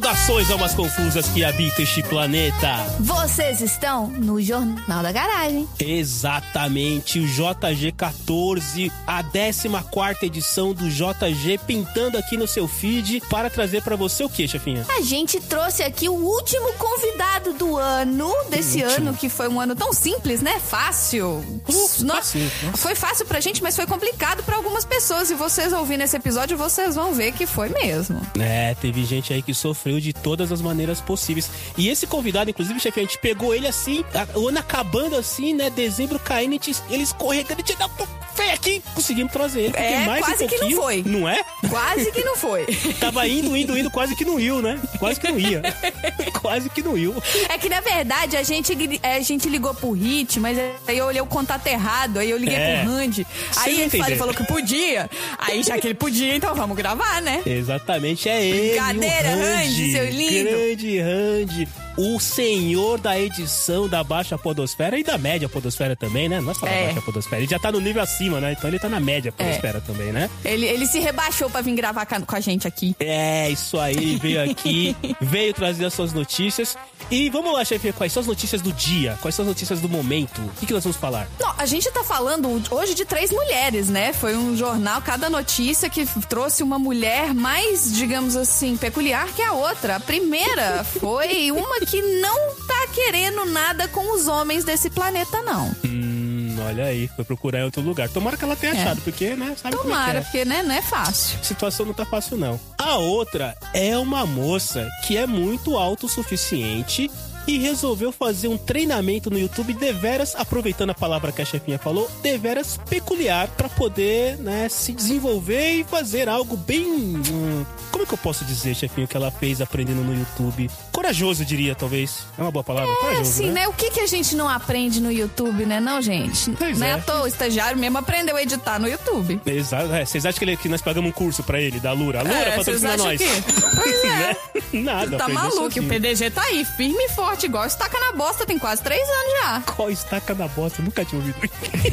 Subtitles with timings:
[0.00, 2.74] Saudações almas confusas que habitam este planeta.
[3.00, 5.68] Vocês estão no Jornal da Garagem.
[5.78, 13.50] Exatamente, o JG 14, a 14 edição do JG pintando aqui no seu feed para
[13.50, 14.86] trazer para você o que, chefinha?
[14.88, 19.76] A gente trouxe aqui o último convidado do ano, desse ano, que foi um ano
[19.76, 20.58] tão simples, né?
[20.60, 21.26] Fácil.
[21.28, 22.76] Uh, Nossa, fácil, nossa.
[22.78, 25.30] Foi fácil pra gente, mas foi complicado pra algumas pessoas.
[25.30, 28.18] E vocês ouvindo esse episódio, vocês vão ver que foi mesmo.
[28.38, 31.50] É, teve gente aí que sofreu de todas as maneiras possíveis.
[31.76, 34.04] E esse convidado, inclusive, chefe, a gente pegou ele assim,
[34.34, 35.70] o ano acabando assim, né?
[35.70, 37.88] Dezembro caindo, ele escorregando, a gente dá
[38.34, 39.70] fé aqui, conseguimos trazer ele.
[39.72, 41.02] porque É, mais quase um que não foi.
[41.06, 41.42] Não é?
[41.68, 42.66] Quase que não foi.
[43.00, 44.78] Tava indo, indo, indo, quase que não ia, né?
[44.98, 45.62] Quase que não ia.
[46.40, 47.12] quase que não ia.
[47.48, 51.20] É que na verdade a gente, a gente ligou pro Hit, mas aí eu olhei
[51.20, 52.82] o contato errado, aí eu liguei É.
[52.82, 53.26] pro Randy.
[53.56, 55.08] Aí ele falou, falou que podia.
[55.38, 57.42] Aí já que ele podia, então vamos gravar, né?
[57.46, 58.70] Exatamente, é ele.
[58.70, 60.50] Brincadeira, Randy, Randy, seu lindo.
[60.50, 61.68] Grande Randy.
[61.96, 66.38] O senhor da edição da Baixa Podosfera e da Média Podosfera também, né?
[66.38, 66.86] É só da É.
[66.86, 67.42] Baixa Podosfera.
[67.42, 68.52] Ele já tá no nível acima, né?
[68.52, 70.30] Então ele tá na Média Podosfera também, né?
[70.44, 72.94] Ele, ele se rebaixou pra vir gravar com a gente aqui.
[72.98, 76.76] É, isso aí, veio aqui, veio trazer as suas notícias.
[77.10, 79.18] E vamos lá, chefe, quais são as notícias do dia?
[79.20, 80.40] Quais são as notícias do momento?
[80.40, 81.28] O que, que nós vamos falar?
[81.40, 84.12] Não, a gente tá falando hoje de três mulheres, né?
[84.12, 89.52] Foi um jornal, cada notícia que trouxe uma mulher mais, digamos assim, peculiar que a
[89.52, 89.96] outra.
[89.96, 95.70] A primeira foi uma que não tá querendo nada com os homens desse planeta, não.
[95.84, 98.08] Hum, olha aí, foi procurar em outro lugar.
[98.08, 98.80] Tomara que ela tenha É.
[98.82, 100.22] achado, porque, né, sabe é que Tomara, é.
[100.22, 101.38] porque, né, não é fácil.
[101.40, 102.58] A situação não tá fácil, não.
[102.78, 107.10] A outra é uma moça que é muito autossuficiente
[107.46, 112.10] e resolveu fazer um treinamento no YouTube deveras, aproveitando a palavra que a chefinha falou,
[112.22, 116.84] deveras peculiar pra poder, né, se desenvolver e fazer algo bem.
[116.86, 120.70] hum, como é que eu posso dizer, chefinho, que ela fez aprendendo no YouTube?
[120.92, 122.24] Corajoso, diria, talvez.
[122.38, 122.90] É uma boa palavra?
[122.92, 123.66] É Corajoso, assim, né?
[123.68, 126.50] O que, que a gente não aprende no YouTube, né, não, gente?
[126.52, 126.92] Pois não é é.
[126.94, 129.40] à toa, o estagiário mesmo aprendeu a editar no YouTube.
[129.46, 129.92] Exato.
[129.92, 132.20] É, vocês acham que, ele- que nós pagamos um curso pra ele, da Lura?
[132.20, 133.18] A Lura É, patrocina nós.
[133.20, 133.26] que-
[133.76, 134.08] Pois é.
[134.08, 134.36] Né?
[134.72, 135.16] Nada.
[135.16, 138.58] Tá aprendeu maluco, o PDG tá aí, firme e forte, igual estaca na bosta, tem
[138.58, 139.60] quase três anos já.
[139.74, 140.82] Qual estaca da bosta?
[140.82, 141.38] Nunca tinha ouvido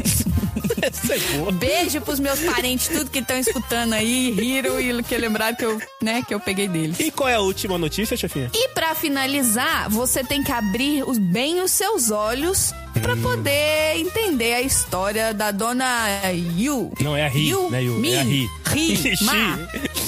[0.06, 0.26] isso.
[0.82, 1.52] Essa é boa.
[1.52, 5.82] Beijo pros meus parentes, tudo que estão escutando aí, riram e que lembraram que eu,
[6.02, 7.00] né, que eu peguei deles.
[7.00, 8.50] E qual é a última notícia, chefinha?
[8.54, 12.72] E pra finalizar, você tem que abrir os- bem os seus olhos
[13.02, 13.22] pra Hum.
[13.22, 16.08] poder entender a história da dona
[16.58, 16.92] Yu.
[17.02, 17.94] Não, é a Ri, Yu, né, Yu?
[17.96, 18.50] Mi, É a Ri.
[18.68, 19.14] Ri.
[19.22, 19.60] Ma,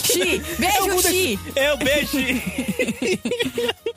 [0.03, 0.41] Xi.
[0.57, 1.37] Beijo, Xi.
[1.37, 2.17] desses- É beijo.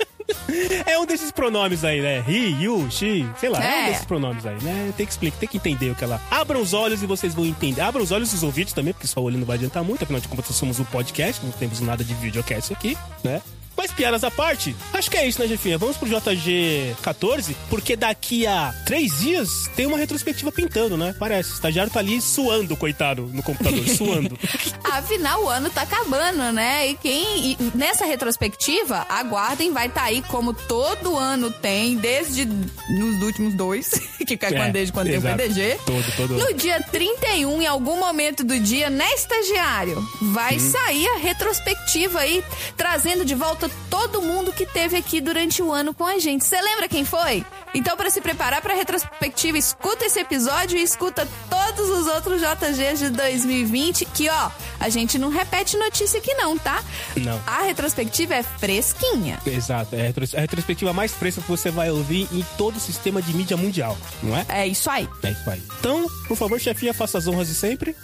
[0.87, 2.21] É um desses pronomes aí, né?
[2.21, 3.69] Ri, Yu, Xi, sei lá, é.
[3.69, 3.87] um É.
[3.91, 4.93] desses pronomes aí, né?
[4.97, 6.21] Tem que explicar, tem que entender o que ela.
[6.31, 7.81] Abram os olhos e vocês vão entender.
[7.81, 10.21] Abram os olhos dos ouvidos também, porque só o olho não vai adiantar muito, afinal
[10.21, 13.41] de contas somos um podcast, não temos nada de videocast aqui, né?
[13.77, 15.79] Mas piadas à parte, acho que é isso, né, Jefinha?
[15.79, 21.15] Vamos pro JG 14, porque daqui a três dias tem uma retrospectiva pintando, né?
[21.19, 21.53] Parece.
[21.53, 24.39] O estagiário tá ali suando, coitado, no computador, suando.
[24.85, 26.89] Afinal, o ano tá acabando, né?
[26.89, 27.53] E quem.
[27.53, 33.91] e nessa retrospectiva, aguardem, vai estar aí como todo ano tem, desde nos últimos dois,
[34.27, 35.37] que é quando, desde quando tem o exato.
[35.37, 35.79] PDG.
[35.85, 36.39] Todo, todo.
[36.39, 40.03] No dia 31, em algum momento do dia, né, estagiário?
[40.21, 42.45] Vai sair a retrospectiva aí,
[42.77, 46.45] trazendo de volta todo mundo que teve aqui durante o ano com a gente.
[46.45, 47.45] Você lembra quem foi?
[47.75, 52.41] Então, para se preparar para a retrospectiva, escuta esse episódio e escuta todos os outros
[52.41, 56.83] JGs de 2020, que ó, a gente não repete notícia aqui não, tá?
[57.17, 57.41] Não.
[57.47, 59.39] A retrospectiva é fresquinha.
[59.47, 62.81] Exato, é a retros- a retrospectiva mais fresca que você vai ouvir em todo o
[62.81, 64.45] sistema de mídia mundial, não é?
[64.49, 65.09] É isso aí.
[65.23, 65.63] É isso aí.
[65.81, 67.97] Então, por favor, chefinha, faça as honras de sempre.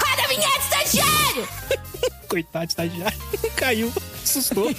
[0.00, 1.48] Roda a vinheta, estagiário!
[2.28, 3.18] Coitado, estagiário.
[3.56, 3.92] Caiu,
[4.22, 4.70] assustou.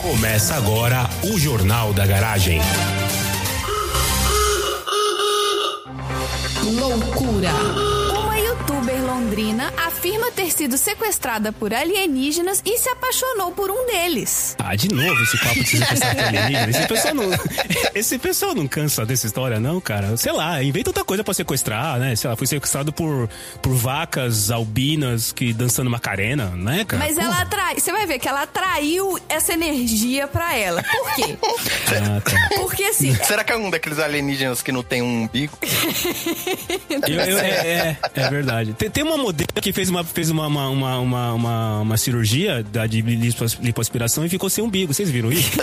[0.00, 2.60] Começa agora o Jornal da Garagem.
[6.64, 7.99] Loucura.
[9.10, 14.54] Londrina afirma ter sido sequestrada por alienígenas e se apaixonou por um deles.
[14.56, 16.70] Ah, de novo esse papo de sequestrar alienígena.
[16.70, 17.30] Esse pessoal não.
[17.92, 20.16] Esse pessoal não cansa dessa história, não, cara.
[20.16, 22.14] Sei lá, inventa outra coisa pra sequestrar, né?
[22.14, 23.28] Sei lá, foi sequestrado por,
[23.60, 27.02] por vacas albinas que dançando Macarena, né, cara?
[27.04, 27.80] Mas ela atrai.
[27.80, 30.82] Você vai ver que ela atraiu essa energia pra ela.
[30.84, 31.36] Por quê?
[31.92, 32.48] Ah, tá.
[32.60, 33.12] Porque assim.
[33.24, 35.58] Será que é um daqueles alienígenas que não tem um umbigo?
[36.88, 38.72] Eu- eu- é, é, é verdade.
[38.74, 42.62] Tem, tem, uma modelo que fez uma, fez uma, uma, uma, uma, uma, uma cirurgia
[42.62, 44.92] da, de lipoaspiração e ficou sem umbigo.
[44.92, 45.50] Vocês viram isso?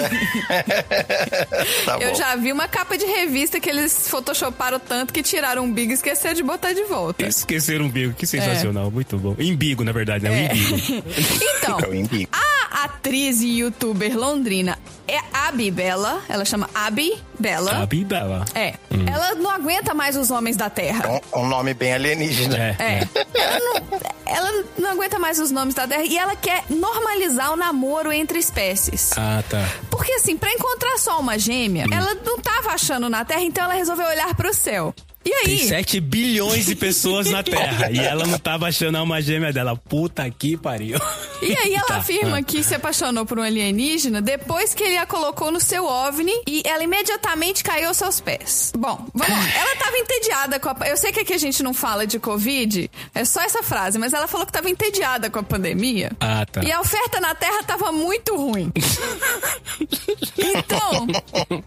[1.85, 5.65] Tá Eu já vi uma capa de revista que eles photoshoparam tanto que tiraram o
[5.65, 7.25] umbigo e esqueceram de botar de volta.
[7.25, 8.13] Esqueceram o umbigo.
[8.13, 8.91] Que sensacional.
[8.91, 9.35] Muito bom.
[9.39, 10.31] Embigo, na verdade, né?
[10.31, 11.03] O embigo.
[11.57, 12.29] Então, É o embigo.
[12.31, 16.21] a atriz e youtuber londrina é Abi Bella.
[16.29, 17.83] Ela chama Abi Bella.
[17.83, 18.45] A Bibela.
[18.53, 18.73] É.
[19.11, 21.21] Ela não aguenta mais os homens da Terra.
[21.33, 22.57] Um, um nome bem alienígena.
[22.57, 22.75] É.
[22.79, 23.07] É.
[23.33, 27.55] Ela não, ela não aguenta mais os nomes da Terra e ela quer normalizar o
[27.55, 29.11] namoro entre espécies.
[29.17, 29.67] Ah, tá.
[29.89, 33.73] Porque assim, pra encontrar só uma gêmea, ela não tava achando na Terra, então ela
[33.73, 34.93] resolveu olhar pro céu.
[35.25, 35.67] E Tem aí?
[35.67, 37.91] 7 bilhões de pessoas na Terra.
[37.91, 39.75] e ela não tava achando a alma gêmea dela.
[39.75, 40.97] Puta que pariu.
[41.41, 42.43] E aí ela Tá, afirma ah.
[42.43, 46.61] que se apaixonou por um alienígena depois que ele a colocou no seu OVNI e
[46.65, 48.71] ela imediatamente caiu aos seus pés.
[48.77, 49.49] Bom, vamos lá.
[49.57, 50.75] Ela tava entediada com a...
[50.87, 54.13] Eu sei que aqui a gente não fala de Covid, é só essa frase, mas
[54.13, 56.11] ela falou que tava entediada com a pandemia.
[56.19, 56.61] Ah, tá.
[56.63, 58.71] E a oferta na Terra tava muito ruim.
[60.37, 61.07] Então,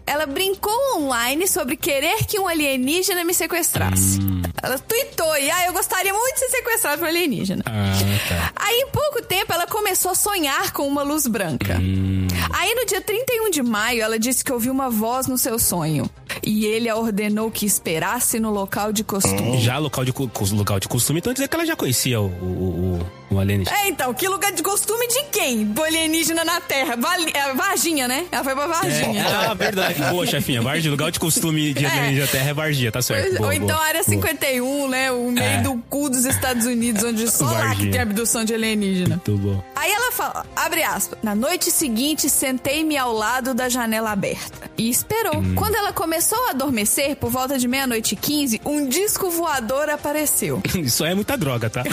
[0.05, 4.19] ela brincou online sobre querer que um alienígena me sequestrasse.
[4.19, 4.41] Hum.
[4.61, 7.63] Ela tweetou e, ah, eu gostaria muito de ser sequestrada por um alienígena.
[7.65, 7.93] Ah,
[8.27, 8.51] tá.
[8.55, 11.77] Aí, em pouco tempo, ela começou a sonhar com uma luz branca.
[11.79, 12.27] Hum.
[12.53, 16.09] Aí, no dia 31 de maio, ela disse que ouviu uma voz no seu sonho.
[16.43, 19.59] E ele a ordenou que esperasse no local de costume.
[19.59, 20.13] Já local de,
[20.53, 23.75] local de costume, então dizer que ela já conhecia o, o, o, o alienígena.
[23.77, 25.65] É, então, que lugar de costume de quem?
[25.65, 26.95] Do alienígena na Terra.
[26.97, 28.25] Vali- é, Varginha, né?
[28.31, 29.21] Ela foi pra Varginha.
[29.23, 30.01] É, ah, verdade.
[30.11, 30.61] Boa, chefinha.
[30.61, 30.91] Varginha.
[30.91, 33.21] Lugar de costume de alienígena Terra é Varginha, tá certo.
[33.23, 34.15] Pois- Boa, Ou então boa, área boa.
[34.15, 35.11] 51, né?
[35.11, 35.61] O meio É.
[35.61, 39.15] do cu dos Estados Unidos, onde só lá que tem abdução de alienígena.
[39.25, 39.63] Muito bom.
[39.75, 44.89] Aí ela fala, abre aspas, na noite seguinte sentei-me ao lado da janela aberta e
[44.89, 45.37] esperou.
[45.37, 45.55] Hum.
[45.55, 50.61] Quando ela começou a adormecer, por volta de meia-noite e 15, um disco voador apareceu.
[50.77, 51.83] Isso é muita droga, tá?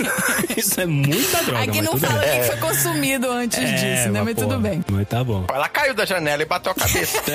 [0.56, 1.62] Isso é muita droga.
[1.64, 2.38] Aqui mas não fala bem.
[2.38, 4.22] o que foi consumido antes É, disso, né?
[4.22, 4.84] Mas porra, tudo bem.
[4.90, 5.44] Mas tá bom.
[5.52, 7.22] Ela caiu da janela e bateu a cabeça.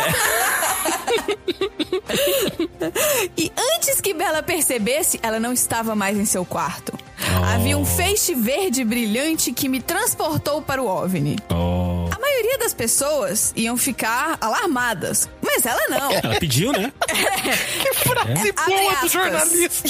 [3.37, 6.93] E antes que Bela percebesse, ela não estava mais em seu quarto.
[7.39, 7.43] Oh.
[7.43, 11.37] Havia um feixe verde brilhante que me transportou para o OVNI.
[11.49, 12.09] Oh.
[12.15, 16.11] A maioria das pessoas iam ficar alarmadas, mas ela não.
[16.11, 16.91] Ela pediu, né?
[17.07, 19.87] que frase Abre boa do jornalista.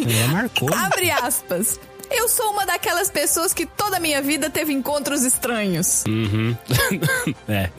[0.00, 0.74] Ela marcou.
[0.74, 1.78] Abre aspas.
[2.10, 6.04] Eu sou uma daquelas pessoas que toda a minha vida teve encontros estranhos.
[6.08, 6.56] Uhum.
[7.48, 7.70] é.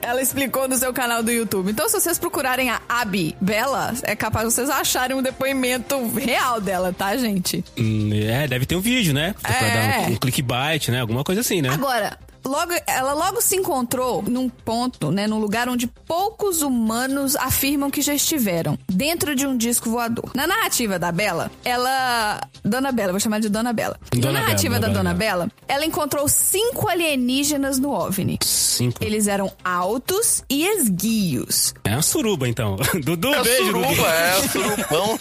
[0.00, 1.70] Ela explicou no seu canal do YouTube.
[1.72, 6.60] Então, se vocês procurarem a Abi Bela, é capaz de vocês acharem um depoimento real
[6.60, 7.64] dela, tá, gente?
[7.76, 9.34] Hum, É, deve ter um vídeo, né?
[9.42, 9.74] Pra É.
[10.02, 11.00] dar um, um clickbait, né?
[11.00, 11.70] Alguma coisa assim, né?
[11.70, 17.90] Agora, logo, ela logo se encontrou num ponto, né, num lugar onde poucos humanos afirmam
[17.90, 20.30] que já estiveram, dentro de um disco voador.
[20.34, 23.98] Na narrativa da Bela, ela, Dona Bela, vou chamar de Dona Bela.
[24.12, 28.38] Dona Na narrativa Bela, da Dona Dona Bela, ela encontrou cinco alienígenas no OVNI.
[28.42, 29.02] Cinco.
[29.02, 31.74] Eles eram altos e esguios.
[31.84, 32.76] É uma suruba, então.
[33.04, 33.84] Dudu, É beijo, Dudu.
[33.88, 35.18] suruba, é surubão.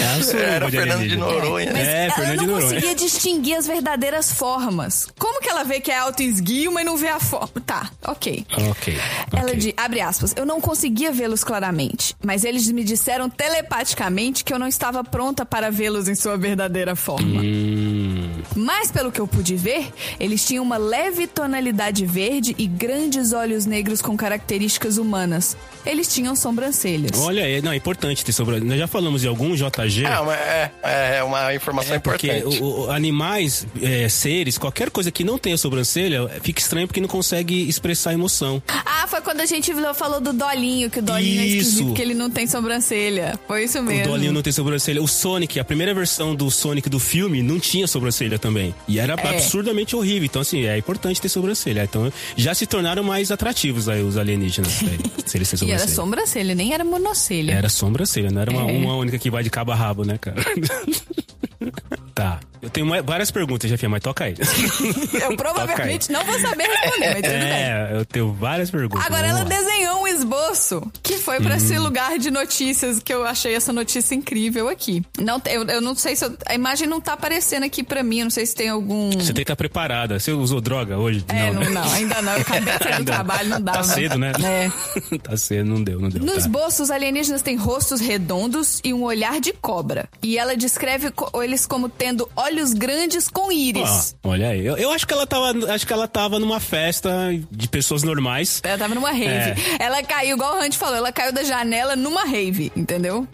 [0.00, 1.16] É uma suruba Era de Fernando de.
[1.16, 1.72] Noronha.
[1.72, 2.74] Mas É, ela Fernando de não Noronha.
[2.74, 5.08] conseguia distinguir as verdadeiras formas.
[5.18, 7.52] Como que ela vê que é alto e esguio, mas não vê a forma?
[7.64, 8.46] Tá, ok.
[8.70, 8.98] Ok.
[9.32, 9.56] Ela ok.
[9.56, 14.58] diz, abre aspas, eu não conseguia vê-los claramente, mas eles me disseram telepaticamente que eu
[14.58, 17.40] não estava pronta para vê-los em sua verdadeira forma.
[17.42, 17.81] Hum,
[18.62, 19.88] Mas pelo que eu pude ver,
[20.20, 25.56] eles tinham uma leve tonalidade verde e grandes olhos negros com características humanas.
[25.84, 27.18] Eles tinham sobrancelhas.
[27.18, 28.60] olha aí, não, é importante ter sobre.
[28.60, 30.04] Nós já falamos de algum JG.
[30.04, 30.70] É, uma, é,
[31.18, 32.62] é uma informação É porque importante.
[32.62, 37.08] o- o- animais, é, seres, qualquer coisa que não tenha sobrancelha, fica estranho porque não
[37.08, 38.62] consegue expressar emoção.
[38.68, 41.68] Ah, foi quando a gente falou do Dolinho, que o Dolinho é Isso.
[41.70, 43.38] esquisito, que ele não tem sobrancelha.
[43.48, 44.04] Foi isso O mesmo.
[44.12, 45.02] Dolinho não tem sobrancelha.
[45.02, 48.51] O Sonic, a primeira versão do Sonic do filme, não tinha sobrancelha também.
[48.88, 49.28] E era É.
[49.28, 50.26] absurdamente horrível.
[50.26, 51.84] Então, assim, é importante ter sobrancelha.
[51.84, 54.82] Então, já se tornaram mais atrativos aí os alienígenas.
[54.82, 55.94] aí, se eles E era sobrancelha.
[55.94, 57.52] sobrancelha, nem era monocelha.
[57.52, 58.72] Era sobrancelha, não era uma, É.
[58.76, 60.42] uma única que vai de cabo a rabo, né, cara?
[62.14, 62.40] tá.
[62.62, 64.36] Eu tenho várias perguntas, Jefinha, mas toca aí.
[65.20, 67.42] Eu provavelmente não vou saber responder, mas tudo bem.
[67.42, 69.04] É, eu tenho várias perguntas.
[69.04, 69.44] Agora ela lá.
[69.44, 74.14] desenhou um esboço que foi pra esse lugar de notícias que eu achei essa notícia
[74.14, 75.02] incrível aqui.
[75.20, 78.20] Não, eu, eu não sei se eu- a imagem não tá aparecendo aqui pra mim,
[78.20, 80.20] eu não sei se tem algum Você tem que estar preparada.
[80.20, 81.24] Você usou droga hoje?
[81.28, 81.70] É, não, né?
[81.70, 82.32] não, ainda não.
[82.34, 83.72] Eu acabei de sair do trabalho, não dá.
[83.72, 84.32] Tá cedo, né?
[84.40, 85.18] É.
[85.18, 86.22] tá cedo, não deu, não deu.
[86.22, 86.38] No tá.
[86.38, 90.08] esboço, os alienígenas têm rostos redondos e um olhar de cobra.
[90.22, 94.14] E ela descreve eles como tendo olhos grandes com íris.
[94.22, 94.64] Ah, olha aí.
[94.64, 97.10] Eu, eu acho que ela tava, acho que ela tava numa festa
[97.50, 98.60] de pessoas normais.
[98.64, 99.26] Ela tava numa rave.
[99.26, 99.56] É.
[99.78, 103.26] Ela caiu, igual o Hunt falou, ela caiu da janela numa rave, entendeu?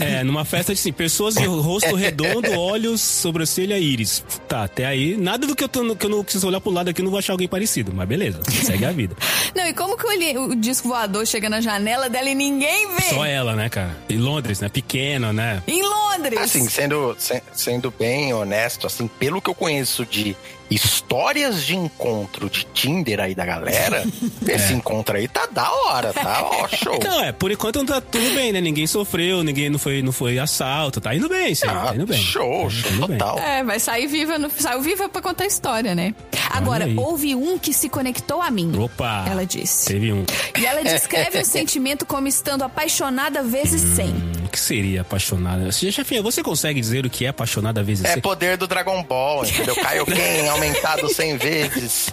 [0.00, 4.24] É, numa festa de assim, pessoas de rosto redondo, olhos, sobrancelha, íris.
[4.48, 6.88] Tá, até aí, nada do que eu, tô, que eu não preciso olhar pro lado
[6.90, 9.16] aqui, eu não vou achar alguém parecido, mas beleza, segue a vida.
[9.56, 10.06] Não, e como que
[10.36, 13.02] o, o disco voador chega na janela dela e ninguém vê?
[13.14, 13.96] Só ela, né, cara?
[14.08, 14.68] Em Londres, né?
[14.68, 15.62] Pequena, né?
[15.66, 16.38] Em Londres.
[16.38, 20.36] Assim, sendo, se- sendo bem honesto, assim, pelo que eu conheço de
[20.70, 24.04] histórias de encontro de Tinder aí da galera,
[24.46, 26.40] esse encontro aí tá da hora, tá?
[26.44, 26.94] Ó, show.
[26.94, 28.60] Então, é, por enquanto tá tudo bem, né?
[28.60, 32.06] Ninguém sofreu, ninguém não foi, não foi assalto, tá indo bem, sim, Ah, tá indo
[32.06, 32.20] bem.
[32.20, 33.18] show, Tá show indo bem.
[33.18, 33.38] total.
[33.38, 36.14] É, vai sair viva, no, saiu viva pra contar a história, né?
[36.50, 38.72] Agora, houve um que se conectou a mim.
[38.78, 39.26] Opa!
[39.28, 39.86] Ela disse.
[39.86, 40.24] Teve um.
[40.58, 44.08] E ela descreve o sentimento como estando apaixonada vezes 100.
[44.46, 45.70] O que seria apaixonada?
[45.70, 48.22] Chefinha, você consegue dizer o que é apaixonada vezes É cem?
[48.22, 49.74] poder do Dragon Ball, entendeu?
[49.76, 52.10] Kaioken aumentado 100 vezes.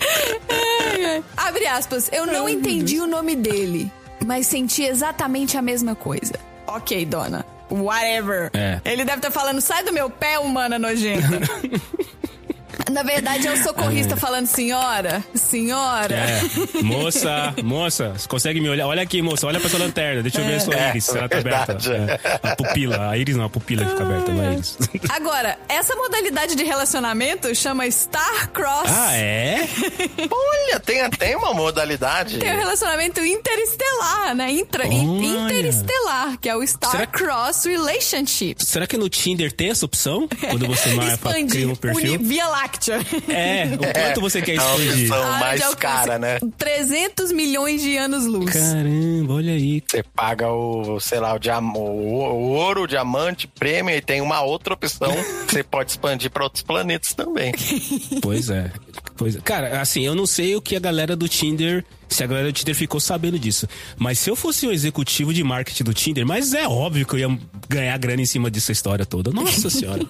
[1.36, 3.92] Abre aspas, eu não entendi o nome dele,
[4.26, 6.34] mas senti exatamente a mesma coisa.
[6.68, 7.46] Ok, dona.
[7.70, 8.52] Whatever.
[8.54, 8.80] É.
[8.86, 11.40] Ele deve estar falando, sai do meu pé, humana nojenta.
[12.92, 16.16] Na verdade, é o socorrista falando, senhora, senhora.
[16.16, 16.42] É.
[16.84, 18.88] Moça, moça, você consegue me olhar?
[18.88, 20.22] Olha aqui, moça, olha pra sua lanterna.
[20.22, 21.74] Deixa eu ver a sua É, íris, se ela tá aberta.
[21.78, 21.92] verdade.
[21.94, 22.20] É.
[22.52, 24.78] A pupila, a íris não, a pupila fica aberta, não é íris.
[25.10, 28.90] Agora, essa modalidade de relacionamento chama Star Cross.
[28.92, 29.68] Ah, é?
[30.30, 32.38] Olha, tem, tem uma modalidade.
[32.40, 34.52] Tem o relacionamento interestelar, né?
[34.52, 38.56] Intra, in- interestelar, que é o Star Será Cross Relationship.
[38.64, 40.28] Será que no Tinder tem essa opção?
[40.50, 42.14] Quando você marca, cria um perfil?
[42.16, 43.00] uni- Via Láctea.
[43.28, 45.04] É, o quanto você quer É uma expandir?
[45.12, 46.40] opção Área mais de cara, né?
[46.58, 48.54] 300 milhões de anos-luz.
[48.54, 49.84] Caramba, olha aí.
[49.86, 54.22] Você paga o, sei lá, o, diam- o, o ouro, o diamante, prêmio e tem
[54.22, 55.12] uma outra opção
[55.48, 57.54] que você pode expandir para outros planetas também.
[58.22, 58.72] Pois é.
[59.18, 59.40] Pois é.
[59.42, 61.84] Cara, assim, eu não sei o que a galera do Tinder.
[62.16, 63.68] Se a galera do Tinder ficou sabendo disso.
[63.98, 67.20] Mas se eu fosse um executivo de marketing do Tinder, mas é óbvio que eu
[67.20, 69.32] ia ganhar grana em cima dessa história toda.
[69.32, 70.02] Nossa senhora.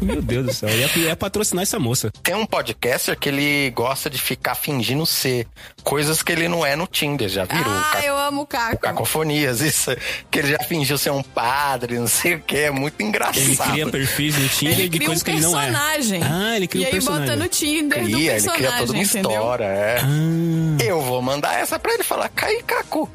[0.00, 0.68] Meu Deus do céu.
[0.68, 2.12] Eu ia, ia patrocinar essa moça.
[2.22, 5.46] Tem um podcaster que ele gosta de ficar fingindo ser
[5.82, 7.64] coisas que ele não é no Tinder, já viram?
[7.70, 8.78] Ah, Ca- eu amo o Caco.
[8.78, 9.90] Cacofonias, isso.
[10.30, 13.38] Que ele já fingiu ser um padre, não sei o que, é muito engraçado.
[13.38, 15.64] Ele cria perfis no Tinder Ele de cria um coisas que ele não é.
[15.66, 16.20] personagem.
[16.22, 17.26] Ah, ele cria e um aí personagem.
[17.26, 19.30] bota no Tinder do Cria, ele personagem, cria toda uma entendeu?
[19.30, 19.98] história, é.
[20.02, 20.84] Ah.
[20.84, 23.08] Eu vou mandar essa pra ele falar, cai, Caco,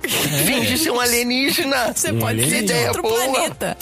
[0.46, 1.94] finge ser um alienígena.
[1.96, 2.88] Você Um pode ser de alienígena.
[2.88, 3.16] outro Boa.
[3.16, 3.78] planeta.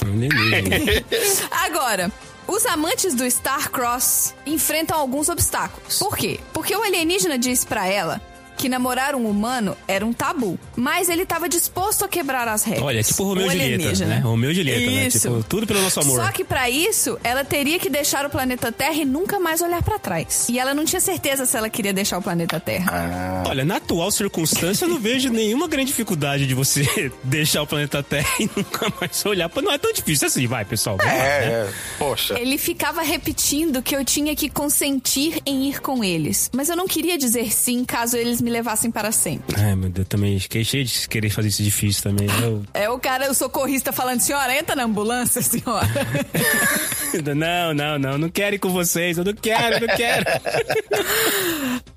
[1.51, 2.11] Agora,
[2.47, 5.99] os amantes do Star Cross enfrentam alguns obstáculos.
[5.99, 6.39] Por quê?
[6.53, 8.21] Porque o alienígena diz pra ela
[8.57, 12.83] que namorar um humano era um tabu, mas ele estava disposto a quebrar as regras.
[12.85, 14.15] Olha, tipo Romeu O e Julieta, alienígena.
[14.15, 14.19] né?
[14.21, 15.09] Romeu e Julieta, né?
[15.09, 16.19] Tipo, tudo pelo nosso amor.
[16.25, 19.81] Só que pra isso, ela teria que deixar o planeta Terra e nunca mais olhar
[19.83, 20.47] pra trás.
[20.49, 23.43] E ela não tinha certeza se ela queria deixar o planeta Terra.
[23.47, 28.01] Olha, na atual circunstância, eu não vejo nenhuma grande dificuldade de você deixar o planeta
[28.01, 29.51] Terra e nunca mais olhar.
[29.61, 30.97] Não é tão difícil assim, vai, pessoal.
[30.97, 31.27] Vamos lá, né?
[31.27, 32.39] É, é, poxa.
[32.39, 36.49] Ele ficava repetindo que eu tinha que consentir em ir com eles.
[36.53, 39.55] Mas eu não queria dizer sim caso eles me levassem para sempre.
[39.59, 42.27] Ai, meu Deus, também fiquei cheio de querer fazer isso difícil também.
[42.41, 42.63] Eu...
[42.73, 45.87] É o cara, o socorrista falando, senhora, entra na ambulância, senhora.
[47.35, 50.25] Não, não, não, não quero ir com vocês, eu não quero, não quero.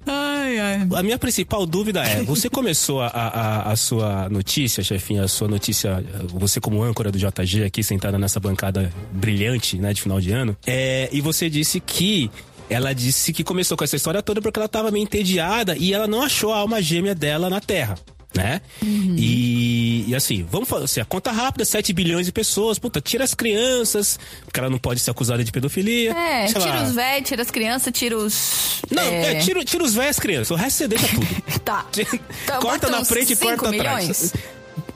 [0.06, 0.88] ai, ai.
[0.94, 5.48] A minha principal dúvida é: você começou a, a, a sua notícia, chefinha, a sua
[5.48, 10.32] notícia, você como âncora do JG aqui sentada nessa bancada brilhante, né, de final de
[10.32, 12.30] ano, é, e você disse que.
[12.70, 16.06] Ela disse que começou com essa história toda porque ela tava meio entediada e ela
[16.06, 17.96] não achou a alma gêmea dela na Terra.
[18.32, 18.60] Né?
[18.80, 23.24] E, e assim, vamos falar assim, a conta rápida, 7 bilhões de pessoas, puta, tira
[23.24, 26.12] as crianças, porque ela não pode ser acusada de pedofilia.
[26.12, 26.82] É, tira lá.
[26.84, 28.82] os velhos, tira as crianças, tira os.
[28.88, 31.26] Não, é, tira, tira os velhos e as crianças, o resto você deixa tudo.
[31.64, 31.86] Tá.
[32.44, 34.32] Então, corta bota na frente e corta atrás.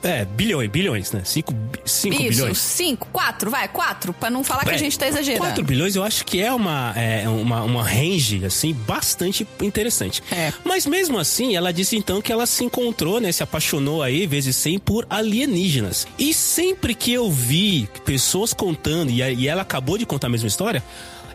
[0.05, 1.21] É, bilhões, bilhões, né?
[1.25, 1.51] 5
[1.83, 2.57] cinco Isso, bilhões.
[2.59, 5.43] cinco, quatro, vai, quatro, pra não falar que a É, gente tá exagerando.
[5.43, 10.21] 4 bilhões eu acho que é uma, é, uma, uma range, assim, bastante interessante.
[10.31, 10.53] É.
[10.63, 13.31] Mas mesmo assim, ela disse então que ela se encontrou, né?
[13.31, 16.07] Se apaixonou aí, vezes 100, por alienígenas.
[16.19, 20.47] E sempre que eu vi pessoas contando, e, e ela acabou de contar a mesma
[20.47, 20.83] história,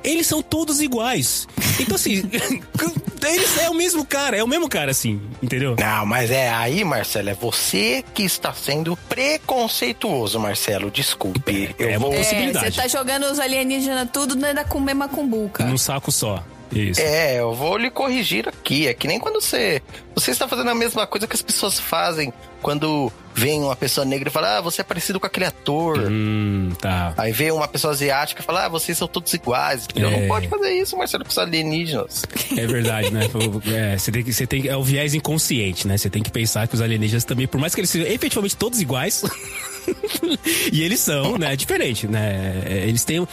[0.04, 1.46] eles são todos iguais.
[1.78, 2.22] Então, assim,
[3.22, 5.76] eles é o mesmo cara, é o mesmo cara, assim, entendeu?
[5.78, 10.90] Não, mas é aí, Marcelo, é você que está sendo preconceituoso, Marcelo.
[10.90, 11.74] Desculpe.
[11.78, 12.14] Eu É uma vou.
[12.14, 12.74] É, possibilidade.
[12.74, 15.64] você tá jogando os alienígenas tudo dentro da mesma cumbuca.
[15.64, 16.42] Num saco só.
[16.72, 17.00] Isso.
[17.00, 18.86] É, eu vou lhe corrigir aqui.
[18.86, 19.82] É que nem quando você.
[20.14, 24.28] Você está fazendo a mesma coisa que as pessoas fazem quando vem uma pessoa negra
[24.28, 25.98] e fala, ah, você é parecido com aquele ator.
[25.98, 27.14] Hum, tá.
[27.16, 29.86] Aí vem uma pessoa asiática e fala, ah, vocês são todos iguais.
[29.94, 30.00] É.
[30.00, 32.24] Não pode fazer isso, Marcelo, com os alienígenas.
[32.56, 33.28] É verdade, né?
[33.66, 35.96] É, você tem que, você tem, é o viés inconsciente, né?
[35.96, 38.80] Você tem que pensar que os alienígenas também, por mais que eles sejam efetivamente todos
[38.80, 39.22] iguais.
[40.72, 41.54] e eles são, né?
[41.56, 42.62] Diferente, né?
[42.66, 43.26] É, Eles têm.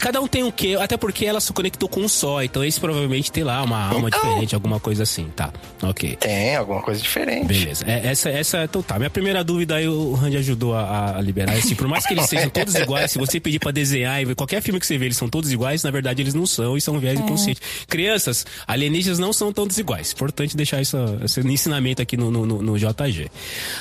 [0.00, 2.42] Cada um tem um quê, até porque ela se conectou com um só.
[2.42, 4.20] Então esse provavelmente tem lá uma alma Então.
[4.22, 5.28] diferente, alguma coisa assim.
[5.34, 5.52] Tá.
[5.82, 6.16] Ok.
[6.16, 7.46] Tem alguma coisa diferente.
[7.46, 7.84] Beleza.
[7.86, 8.98] É, essa, essa, então tá.
[8.98, 11.52] Minha primeira dúvida aí o Randy ajudou a, a liberar.
[11.54, 14.34] Assim, por mais que eles sejam todos iguais, se você pedir pra desenhar e ver
[14.34, 16.80] qualquer filme que você vê, eles são todos iguais, na verdade eles não são e
[16.80, 17.60] são viés inconsciente.
[17.88, 20.12] Crianças, alienígenas não são todos iguais.
[20.12, 23.30] Importante deixar isso, esse ensinamento aqui no, no, no- no JG.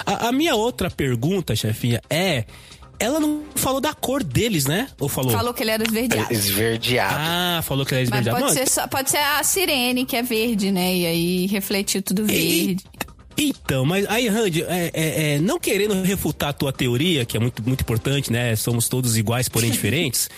[0.06, 2.46] A, a minha outra pergunta, chefinha, é.
[3.00, 4.88] Ela não falou da cor deles, né?
[5.00, 5.32] Ou falou?
[5.32, 6.32] Falou que ele era esverdeado.
[6.32, 7.15] Esverdeado.
[7.18, 8.39] Ah, falou que ela é Mas esverdeada.
[8.46, 10.96] pode ser, só- pode ser a sirene, que é verde, né?
[10.96, 12.77] E aí refletiu tudo verde.
[13.36, 17.39] Então, mas aí, Randy, é, é, é, não querendo refutar a tua teoria, que é
[17.39, 18.56] muito, muito importante, né?
[18.56, 20.30] Somos todos iguais, porém diferentes.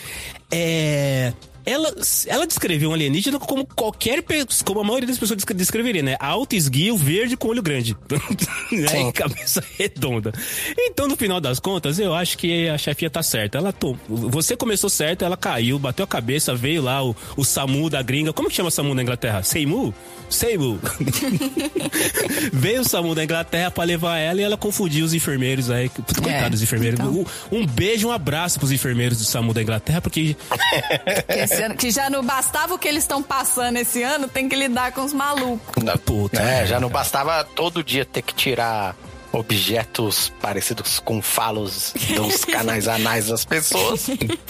[0.50, 1.34] é.
[1.66, 1.94] Ela,
[2.26, 6.16] ela descreveu um alienígena como qualquer pe- como a maioria das pessoas descre- descreveria, né?
[6.20, 7.96] Alto, esguio, verde com olho grande.
[8.70, 9.08] né?
[9.08, 10.32] E cabeça redonda.
[10.78, 13.58] Então, no final das contas, eu acho que a chefinha tá certa.
[13.58, 13.74] Ela.
[14.08, 18.32] Você começou certo, ela caiu, bateu a cabeça, veio lá o, o Samu da gringa.
[18.32, 19.42] Como que chama Samu na Inglaterra?
[19.42, 19.94] Seimu?
[20.30, 20.80] Seimu.
[22.52, 25.88] Veio o Samu da Inglaterra pra levar ela e ela confundiu os enfermeiros aí.
[25.88, 26.98] Puta, Coitados dos enfermeiros.
[26.98, 27.24] então.
[27.52, 30.34] Um, um beijo, um abraço pros enfermeiros do Samu da Inglaterra, porque.
[31.62, 34.92] Ano- que já não bastava o que eles estão passando esse ano, tem que lidar
[34.92, 35.82] com os malucos.
[35.82, 38.94] Não, Puta é, já não bastava todo dia ter que tirar
[39.34, 44.06] objetos parecidos com falos dos canais anais das pessoas.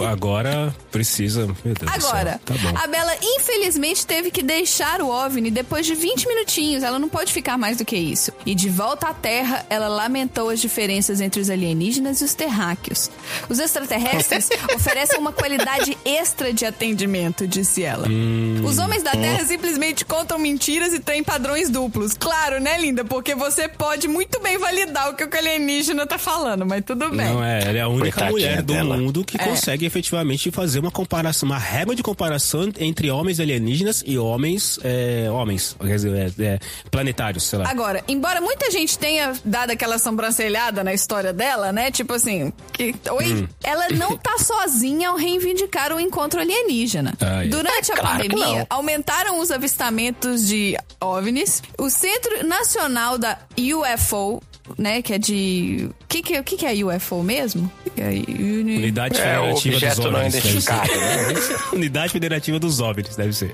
[0.07, 1.47] Agora precisa.
[1.64, 2.11] Meu Deus do céu.
[2.11, 2.76] Agora, Tá bom.
[2.76, 6.83] a Bela infelizmente teve que deixar o OVNI depois de 20 minutinhos.
[6.83, 8.31] Ela não pode ficar mais do que isso.
[8.45, 13.11] E de volta à Terra, ela lamentou as diferenças entre os alienígenas e os terráqueos.
[13.49, 18.07] Os extraterrestres oferecem uma qualidade extra de atendimento, disse ela.
[18.09, 18.62] Hum.
[18.64, 22.12] Os homens da Terra simplesmente contam mentiras e têm padrões duplos.
[22.14, 23.05] Claro, né, linda?
[23.05, 24.74] Porque você pode muito bem validar
[25.11, 27.26] o que o alienígena tá falando, mas tudo bem.
[27.33, 28.97] Não, é, ela é a única Coitadinha mulher do dela.
[28.97, 29.45] mundo que É.
[29.45, 35.28] consegue efetivamente fazer uma comparação, uma régua de comparação entre homens alienígenas e homens, é,
[35.31, 36.59] homens, quer dizer, é, é,
[36.90, 37.69] planetários, sei lá.
[37.71, 41.90] Agora, embora muita gente tenha dado aquela sobrancelhada na história dela, né?
[41.90, 43.49] Tipo assim, que, oi, Hum.
[43.62, 47.14] ela não tá sozinha ao reivindicar o encontro alienígena.
[47.21, 47.49] Ah, é.
[47.49, 51.62] Durante a Claro pandemia, aumentaram os avistamentos de OVNIs.
[51.79, 54.42] O Centro Nacional da UFO,
[54.79, 55.03] né?
[55.03, 55.88] Que é de.
[55.90, 57.70] O que, que, que, que é UFO mesmo?
[57.94, 60.66] Que é uni- Unidade É, o Federativa dos objeto não OVNIs.
[60.66, 61.35] né?
[61.72, 63.53] Unidade Federativa dos OVNIs, deve ser.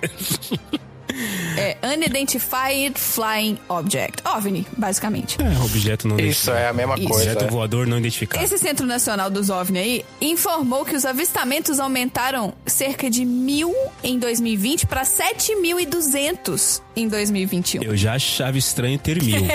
[1.57, 4.23] É Unidentified Flying Object.
[4.27, 5.37] OVNI, basicamente.
[5.41, 7.09] É, objeto não Isso é a mesma Isso.
[7.09, 7.33] coisa.
[7.33, 8.45] Objeto voador não identificado.
[8.45, 14.19] Esse Centro Nacional dos OVNI aí informou que os avistamentos aumentaram cerca de mil em
[14.19, 17.83] 2020 para 7.200 em 2021.
[17.83, 19.41] Eu já achava estranho ter mil.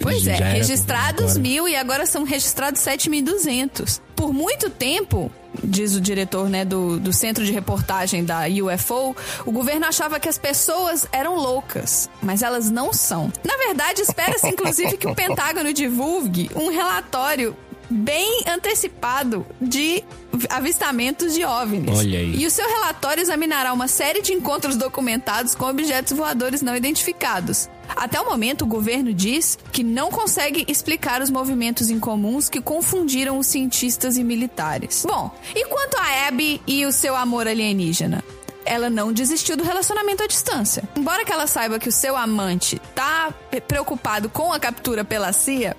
[0.00, 4.00] Pois é, Já era- registrados mil e agora são registrados 7.200.
[4.14, 5.30] Por muito tempo,
[5.62, 10.28] diz o diretor né, do, do centro de reportagem da UFO, o governo achava que
[10.28, 13.32] as pessoas eram loucas, mas elas não são.
[13.44, 17.56] Na verdade, espera-se inclusive que o Pentágono divulgue um relatório
[17.88, 20.02] bem antecipado de
[20.48, 21.98] avistamentos de OVNIs.
[21.98, 22.36] Olha aí.
[22.36, 27.68] E o seu relatório examinará uma série de encontros documentados com objetos voadores não identificados.
[27.94, 33.38] Até o momento, o governo diz que não consegue explicar os movimentos incomuns que confundiram
[33.38, 35.04] os cientistas e militares.
[35.06, 38.24] Bom, e quanto a Abby e o seu amor alienígena?
[38.64, 40.82] Ela não desistiu do relacionamento à distância.
[40.96, 43.32] Embora que ela saiba que o seu amante tá
[43.68, 45.76] preocupado com a captura pela CIA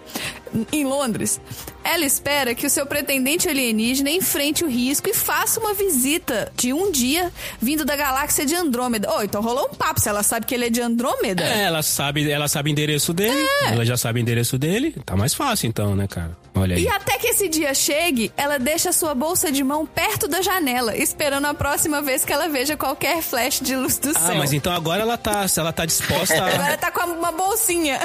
[0.71, 1.41] em Londres,
[1.87, 6.73] ela espera que o seu pretendente alienígena enfrente o risco e faça uma visita de
[6.73, 9.09] um dia vindo da galáxia de Andrômeda.
[9.17, 11.43] Oh, então rolou um papo, se ela sabe que ele é de Andrômeda.
[11.43, 13.47] É, ela sabe, ela sabe o endereço dele.
[13.65, 14.95] Ela já sabe o endereço dele.
[15.05, 16.37] Tá mais fácil então, né, cara?
[16.55, 16.83] Olha aí.
[16.83, 20.97] E até que esse dia chegue, ela deixa sua bolsa de mão perto da janela,
[20.97, 24.35] esperando a próxima vez que ela veja qualquer flash de luz do Ah, céu.
[24.35, 26.33] mas então agora ela tá, ela tá disposta.
[26.43, 27.99] Agora tá com uma bolsinha.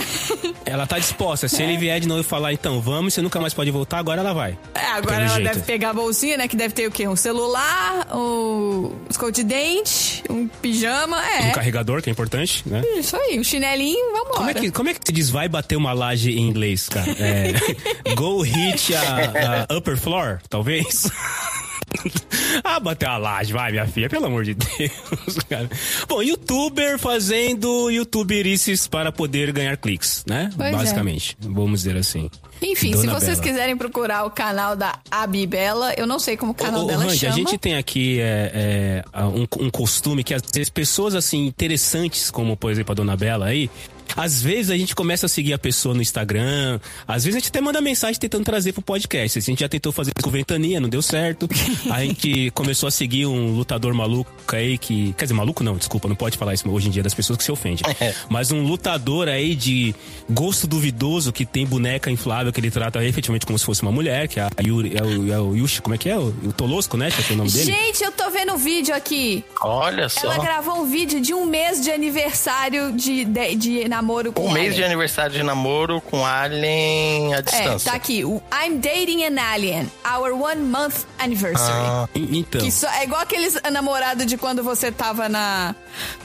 [0.66, 1.48] ela tá disposta.
[1.48, 4.20] Se ele vier de novo e falar, então vamos, você nunca mais pode voltar, agora
[4.20, 4.58] ela vai.
[4.74, 5.48] É, agora ela jeito.
[5.48, 6.46] deve pegar a bolsinha, né?
[6.48, 7.08] Que deve ter o quê?
[7.08, 11.16] Um celular, um escote de dente, um pijama.
[11.18, 11.50] Um É.
[11.52, 12.82] carregador, que é importante, né?
[12.96, 14.32] Isso aí, um chinelinho, vambora.
[14.36, 17.10] Como é, que, como é que se diz vai bater uma laje em inglês, cara?
[17.18, 17.52] É,
[18.14, 21.08] go hit a, a upper floor, talvez?
[22.64, 25.68] ah, bater a laje, vai, minha filha, pelo amor de Deus, cara.
[26.08, 30.50] Bom, youtuber fazendo youtuberices para poder ganhar cliques, né?
[30.56, 30.72] Pois é.
[30.72, 32.30] Basicamente, vamos dizer assim.
[32.62, 33.42] Enfim, Dona se vocês Bela.
[33.42, 37.04] quiserem procurar o canal da Abibela, eu não sei como o canal Ô, ô, dela
[37.04, 37.32] Randy, chama.
[37.32, 42.30] a gente tem aqui é, é, um, um costume que às vezes pessoas assim interessantes,
[42.30, 43.68] como por exemplo a Dona Bela aí,
[44.16, 47.48] às vezes a gente começa a seguir a pessoa no Instagram, às vezes a gente
[47.48, 49.38] até manda mensagem tentando trazer pro podcast.
[49.38, 51.48] A gente já tentou fazer isso com Ventania, não deu certo.
[51.90, 55.14] A gente começou a seguir um lutador maluco aí que.
[55.16, 57.44] Quer dizer, maluco não, desculpa, não pode falar isso hoje em dia das pessoas que
[57.44, 57.84] se ofendem.
[58.28, 59.94] Mas um lutador aí de
[60.30, 64.28] gosto duvidoso que tem boneca inflável que ele trata efetivamente como se fosse uma mulher,
[64.28, 66.18] que é, a Yuri, é, o, é o Yushi, como é que é?
[66.18, 67.10] O, o Tolosco, né?
[67.10, 67.64] Que é o nome dele.
[67.64, 69.44] Gente, eu tô vendo o vídeo aqui.
[69.60, 70.20] Olha só.
[70.32, 74.50] Ela gravou um vídeo de um mês de aniversário de, de, de namoro com Um
[74.52, 74.74] mês Alien.
[74.76, 77.90] de aniversário de namoro com Alien à É, distância.
[77.90, 78.24] tá aqui.
[78.24, 79.90] O I'm dating an alien.
[80.04, 81.70] Our one month anniversary.
[81.86, 82.60] Ah, Então.
[82.60, 85.74] Que só, é igual aqueles namorados de quando você tava na,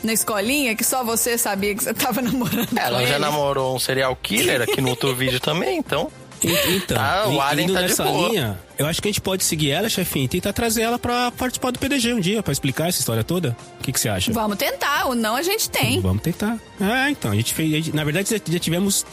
[0.04, 2.70] na escolinha, que só você sabia que você tava namorando.
[2.78, 3.20] ela com já ele.
[3.26, 6.10] namorou um serial killer aqui no outro vídeo também, então.
[6.44, 9.72] Então, Tá, o Alien indo tá nessa linha, eu acho que a gente pode seguir
[9.72, 13.00] ela, chefinho, e tentar trazer ela pra participar do PDG um dia, pra explicar essa
[13.00, 13.56] história toda.
[13.80, 14.32] O que, que você acha?
[14.32, 16.00] Vamos tentar, o não a gente tem.
[16.00, 16.58] Vamos tentar.
[16.80, 17.92] É, então, a gente fez.
[17.94, 19.06] na verdade, já, tivemos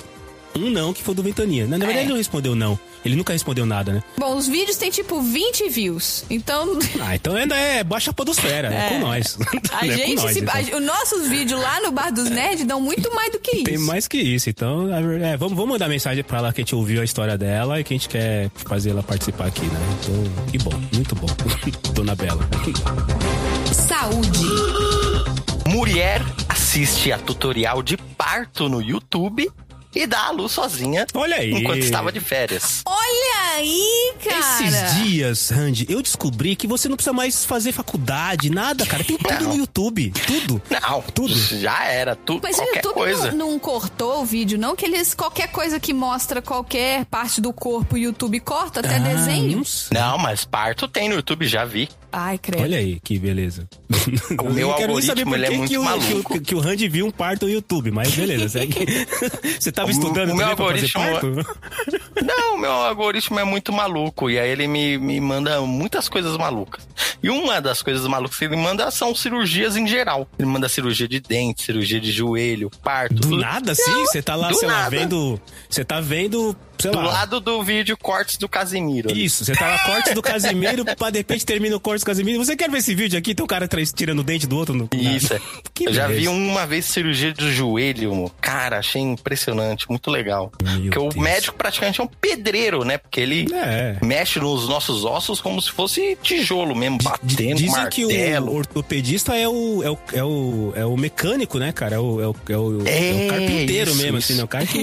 [0.55, 1.65] um não que foi do Ventania.
[1.67, 2.03] Na, na verdade, É.
[2.03, 2.79] ele não respondeu não.
[3.05, 4.03] Ele nunca respondeu nada, né?
[4.19, 6.25] Bom, os vídeos têm tipo 20 views.
[6.31, 6.79] Então.
[7.01, 9.38] Ah, então ainda é baixa a podosfera, é, com nós.
[9.73, 10.79] A É gente, nós, se, então.
[10.79, 13.64] os nossos vídeos lá no Bar dos Nerds dão muito mais do que isso.
[13.64, 16.75] Tem mais que isso, então é, vamos, vamos mandar mensagem pra ela que a gente
[16.75, 19.81] ouviu a história dela e que a gente quer fazer ela participar aqui, né?
[20.01, 21.27] Então, que bom, muito bom.
[21.93, 22.49] Dona Bela.
[23.73, 24.47] Saúde.
[25.69, 29.51] Mulher assiste a tutorial de parto no YouTube
[29.94, 31.52] e dá a luz sozinha Olha aí.
[31.52, 32.83] enquanto estava de férias.
[32.87, 34.38] Olha aí, cara.
[34.38, 39.04] Esses dias, Randy, eu descobri que você não precisa mais fazer faculdade, nada, cara.
[39.04, 39.50] Tem tudo Não.
[39.50, 40.11] no YouTube.
[40.26, 40.62] Tudo.
[40.70, 41.35] Não, Tudo.
[41.35, 43.33] Já era, tudo, Mas o qualquer YouTube coisa.
[43.33, 44.74] Não, não cortou o vídeo, não?
[44.74, 48.98] Que eles, qualquer coisa que mostra qualquer parte do corpo, o YouTube corta, até Ah,
[48.98, 49.59] desenho.
[49.59, 49.98] não sei.
[49.98, 51.88] Não, mas parto tem no YouTube, já vi.
[52.16, 52.62] Ai, credo.
[52.62, 53.68] Olha aí, que beleza.
[54.42, 56.33] O meu Eu quero nem algoritmo, saber por ele é que muito que o, maluco.
[56.33, 58.74] Que, o- que o Randy viu um parto no YouTube, mas beleza, segue.
[59.59, 62.24] Você tava O- estudando o meu também pra fazer algoritmo parto?
[62.24, 64.31] Não, meu algoritmo é muito maluco.
[64.31, 66.87] E aí ele me, me manda muitas coisas malucas.
[67.22, 70.29] E uma das coisas malucas que ele manda são cirurgias em geral.
[70.38, 73.14] Ele manda cirurgia de dente, cirurgia de joelho, parto.
[73.14, 73.38] Do tudo.
[73.40, 73.90] nada, assim?
[73.90, 74.90] Não, Você tá lá, do sei lá, nada.
[74.90, 75.40] vendo.
[75.68, 76.55] Você tá vendo.
[76.79, 77.05] Sei Do lá.
[77.05, 79.09] lado do vídeo cortes do Casimiro.
[79.09, 79.24] ali.
[79.24, 82.45] Isso, você tá lá, corte do Casimiro, pra de repente termina o corte do Casimiro.
[82.45, 83.35] Você quer ver esse vídeo aqui?
[83.35, 84.88] Tem um cara tirando o dente do outro no.
[84.93, 85.40] Isso, é.
[85.75, 88.31] Que Eu já vi uma vez cirurgia do joelho.
[88.40, 90.53] Cara, achei impressionante, muito legal.
[90.62, 91.14] Meu Porque o Deus.
[91.17, 92.99] médico praticamente é um pedreiro, né?
[92.99, 93.97] Porque ele É.
[94.03, 97.90] mexe nos nossos ossos como se fosse tijolo mesmo, batendo, Dizem martelo.
[97.90, 98.05] que
[98.53, 101.97] o ortopedista é o, é o, é o, é o mecânico, né, cara?
[101.97, 104.33] É o, é o, é o, é É, o carpinteiro isso, mesmo, isso.
[104.33, 104.45] assim, né?
[104.45, 104.79] O cara que.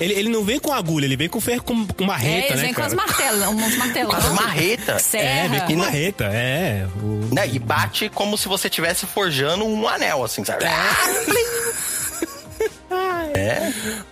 [0.00, 2.56] ele, ele não vem com agulha, ele vem com ferro com, com É, marreta, eles
[2.56, 2.62] né?
[2.62, 2.86] vêm com Cara?
[2.86, 4.10] as martelas, uns martelão.
[4.10, 5.14] Com as marretas.
[5.14, 5.66] É, vem Serra.
[5.66, 6.86] com marreta, é.
[6.96, 7.34] O...
[7.34, 7.48] Né?
[7.48, 10.64] E bate como se você estivesse forjando um anel, assim, sabe?
[10.64, 10.70] É.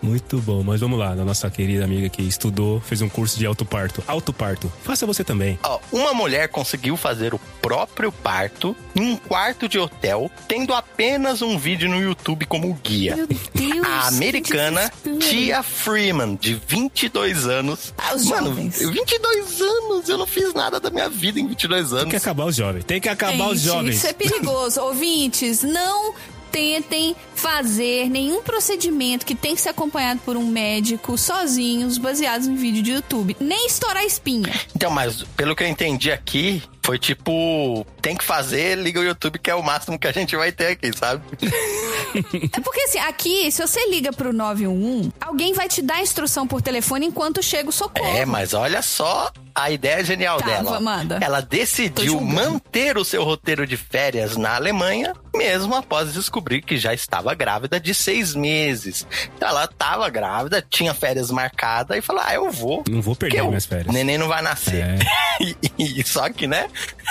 [0.02, 3.46] Muito bom, mas vamos lá, da nossa querida amiga que estudou, fez um curso de
[3.46, 4.02] autoparto.
[4.06, 4.70] Autoparto.
[4.82, 5.58] Faça você também.
[5.62, 11.42] Ó, uma mulher conseguiu fazer o próprio parto em um quarto de hotel, tendo apenas
[11.42, 13.16] um vídeo no YouTube como guia.
[13.16, 13.86] Meu Deus.
[13.86, 14.92] A americana.
[15.20, 17.94] Tia Freeman, de 22 anos.
[17.96, 18.78] Ah, os Mano, jovens.
[18.78, 20.08] 22 anos!
[20.08, 22.14] Eu não fiz nada da minha vida em 22 Tem que anos.
[22.16, 22.84] acabar os jovens.
[22.84, 23.96] Tem que acabar os Gente, jovens.
[23.96, 24.80] Isso é perigoso.
[24.84, 26.14] Ouvintes, não
[26.54, 32.54] tentem fazer nenhum procedimento que tem que ser acompanhado por um médico sozinhos, baseados em
[32.54, 33.36] vídeo de YouTube.
[33.40, 34.54] Nem estourar espinha.
[34.74, 39.40] Então, mas pelo que eu entendi aqui, foi tipo, tem que fazer, liga o YouTube,
[39.40, 41.24] que é o máximo que a gente vai ter aqui, sabe?
[42.52, 46.46] É porque assim, aqui, se você liga pro 911, alguém vai te dar a instrução
[46.46, 48.06] por telefone enquanto chega o socorro.
[48.16, 50.76] É, mas olha só a ideia genial Tá, dela.
[50.78, 50.80] ó.
[50.80, 51.18] manda.
[51.22, 56.92] Ela decidiu manter o seu roteiro de férias na Alemanha, mesmo após descobrir que já
[56.92, 59.06] estava grávida de seis meses.
[59.36, 62.82] Então, ela estava grávida, tinha férias marcadas e falou: Ah, eu vou.
[62.88, 63.92] Não vou perder o minhas férias.
[63.94, 64.82] neném não vai nascer.
[64.84, 64.98] É.
[65.40, 66.68] E, e- só que, né?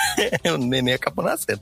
[0.53, 1.59] o neném acabou nascendo.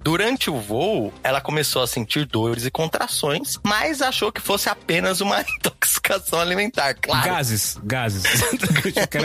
[0.00, 5.20] Durante o voo, ela começou a sentir dores e contrações, mas achou que fosse apenas
[5.20, 6.94] uma intoxicação alimentar.
[6.94, 7.26] Claro.
[7.26, 8.24] Gases, gases.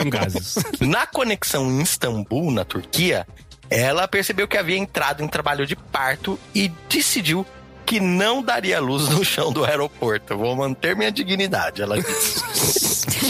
[0.05, 0.55] Um gases.
[0.79, 3.27] Na conexão em Istambul, na Turquia,
[3.69, 7.45] ela percebeu que havia entrado em trabalho de parto e decidiu
[7.89, 10.37] que não daria luz no chão do aeroporto.
[10.37, 12.39] Vou manter minha dignidade, ela disse.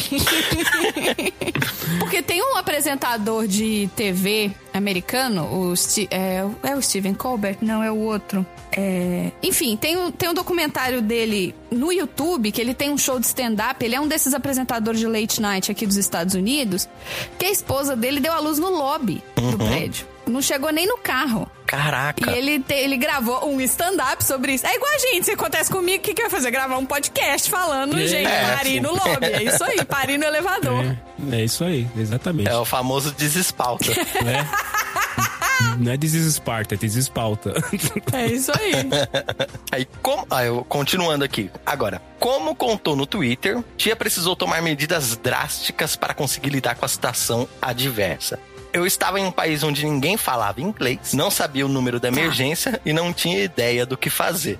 [1.99, 7.57] Porque tem um apresentador de TV americano, o Sti- é, é o Steven Colbert?
[7.61, 8.45] Não, é o outro.
[8.75, 13.17] É, enfim, tem um, tem um documentário dele no YouTube, que ele tem um show
[13.19, 13.83] de stand-up.
[13.83, 16.87] Ele é um desses apresentadores de late night aqui dos Estados Unidos,
[17.37, 20.05] que a esposa dele deu a luz no lobby do prédio.
[20.29, 21.49] Não chegou nem no carro.
[21.65, 22.31] Caraca.
[22.31, 24.65] E ele, te- ele gravou um stand-up sobre isso.
[24.65, 26.49] É igual a gente, se acontece comigo, o que, que vai fazer?
[26.51, 28.07] Gravar um podcast falando, É.
[28.07, 29.25] gente, É, parir no lobby.
[29.27, 30.83] É isso aí, parir no elevador.
[31.31, 32.49] É, é isso aí, exatamente.
[32.49, 33.85] É o famoso desespalta.
[34.23, 34.47] né?
[35.77, 37.53] Não é desesparta, é desespalta.
[38.13, 38.71] É isso aí.
[39.71, 40.25] Aí, como.
[40.31, 41.51] Ah, eu, continuando aqui.
[41.65, 46.87] Agora, como contou no Twitter, Tia precisou tomar medidas drásticas para conseguir lidar com a
[46.87, 48.39] situação adversa.
[48.71, 52.79] Eu estava em um país onde ninguém falava inglês, não sabia o número da emergência
[52.85, 54.59] e não tinha ideia do que fazer.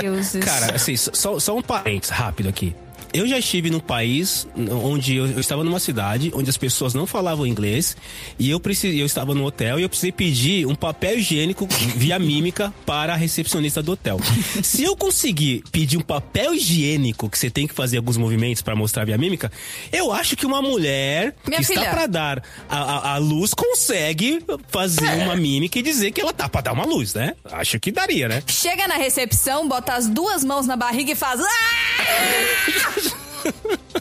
[0.00, 0.44] Deuses.
[0.44, 2.74] Cara, assim, só, só um parênteses rápido aqui.
[3.12, 7.06] Eu já estive num país onde eu, eu estava numa cidade onde as pessoas não
[7.06, 7.94] falavam inglês
[8.38, 12.18] e eu precisei, eu estava no hotel e eu precisei pedir um papel higiênico via
[12.18, 14.18] mímica para a recepcionista do hotel.
[14.62, 18.74] Se eu conseguir pedir um papel higiênico que você tem que fazer alguns movimentos para
[18.74, 19.52] mostrar via mímica,
[19.92, 21.80] eu acho que uma mulher Minha que filha.
[21.80, 26.32] está para dar a, a, a luz consegue fazer uma mímica e dizer que ela
[26.32, 27.34] tá para dar uma luz, né?
[27.44, 28.42] Acho que daria, né?
[28.46, 31.40] Chega na recepção, bota as duas mãos na barriga e faz.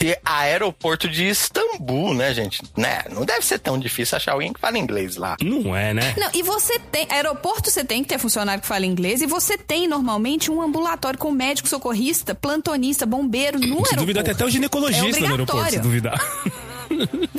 [0.02, 2.62] E aeroporto de Istambul, né, gente?
[2.76, 3.04] Né?
[3.12, 5.36] Não deve ser tão difícil achar alguém que fala inglês lá.
[5.42, 6.14] Não é, né?
[6.18, 7.06] Não, e você tem.
[7.10, 11.20] Aeroporto você tem que ter funcionário que fala inglês e você tem normalmente um ambulatório
[11.20, 13.96] com médico socorrista, plantonista, bombeiro no Se aeroporto.
[13.98, 15.82] duvidar, tem até o ginecologista É no aeroporto, se obrigatório.
[15.82, 16.22] duvidar.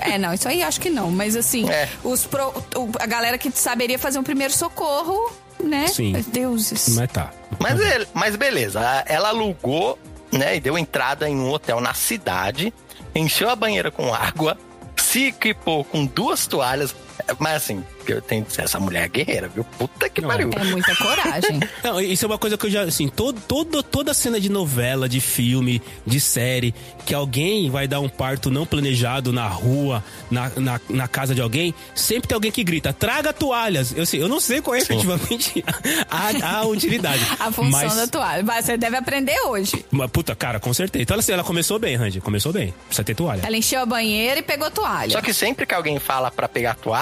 [0.00, 1.10] É, não, isso aí acho que não.
[1.10, 1.86] Mas assim, É.
[2.02, 5.30] os pro- o- a galera que saberia fazer um primeiro socorro,
[5.62, 5.86] né?
[5.88, 6.12] Sim.
[6.32, 6.88] Deuses.
[6.96, 7.30] Mas tá.
[7.58, 9.98] Mas, ele- mas beleza, ela alugou,
[10.32, 12.72] né, e deu entrada em um hotel na cidade,
[13.14, 14.56] encheu a banheira com água,
[14.96, 16.94] se equipou com duas toalhas.
[17.38, 19.64] Mas assim, eu tenho essa mulher é guerreira, viu?
[19.64, 20.50] Puta que Não, pariu.
[20.54, 21.60] É muita coragem.
[21.82, 25.08] Não, isso é uma coisa que eu já, assim, todo, todo, toda cena de novela,
[25.08, 30.50] de filme, de série, que alguém vai dar um parto não planejado na rua, na,
[30.56, 33.92] na, na casa de alguém, sempre tem alguém que grita, traga toalhas.
[33.96, 35.64] Eu, assim, eu não sei qual é efetivamente
[36.10, 37.24] a, a utilidade.
[37.38, 38.44] A função mas, da toalha.
[38.44, 39.84] Você deve aprender hoje.
[39.90, 41.02] mas, puta, cara, com certeza.
[41.02, 42.74] Então, assim, ela começou bem, Randy, começou bem.
[42.86, 43.42] Precisa ter toalha.
[43.44, 45.10] Ela encheu a banheira e pegou a toalha.
[45.10, 47.01] Só que sempre que alguém fala pra pegar toalha,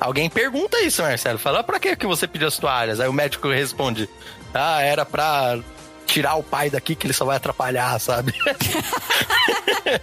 [0.00, 1.38] alguém pergunta isso, Marcelo.
[1.38, 3.00] Fala, "Ah, pra que que você pediu as toalhas?
[3.00, 4.08] Aí o médico responde,
[4.54, 5.58] ah, era pra
[6.06, 8.32] tirar o pai daqui que ele só vai atrapalhar, sabe?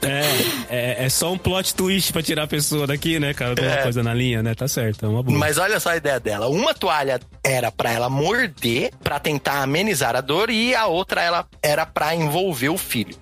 [0.02, 0.24] É,
[0.70, 3.52] é, é só um plot twist pra tirar a pessoa daqui, né, cara?
[3.52, 3.82] Alguma É.
[3.84, 4.54] coisa na linha, né?
[4.54, 5.36] Tá certo, é uma boa.
[5.38, 6.48] Mas olha só a ideia dela.
[6.48, 11.48] Uma toalha era pra ela morder, pra tentar amenizar a dor, e a outra ela
[11.64, 13.16] era pra envolver o filho.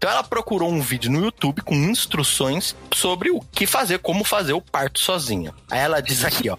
[0.00, 4.54] Então ela procurou um vídeo no YouTube com instruções sobre o que fazer, como fazer
[4.54, 5.52] o parto sozinha.
[5.70, 6.56] Aí ela diz aqui, ó.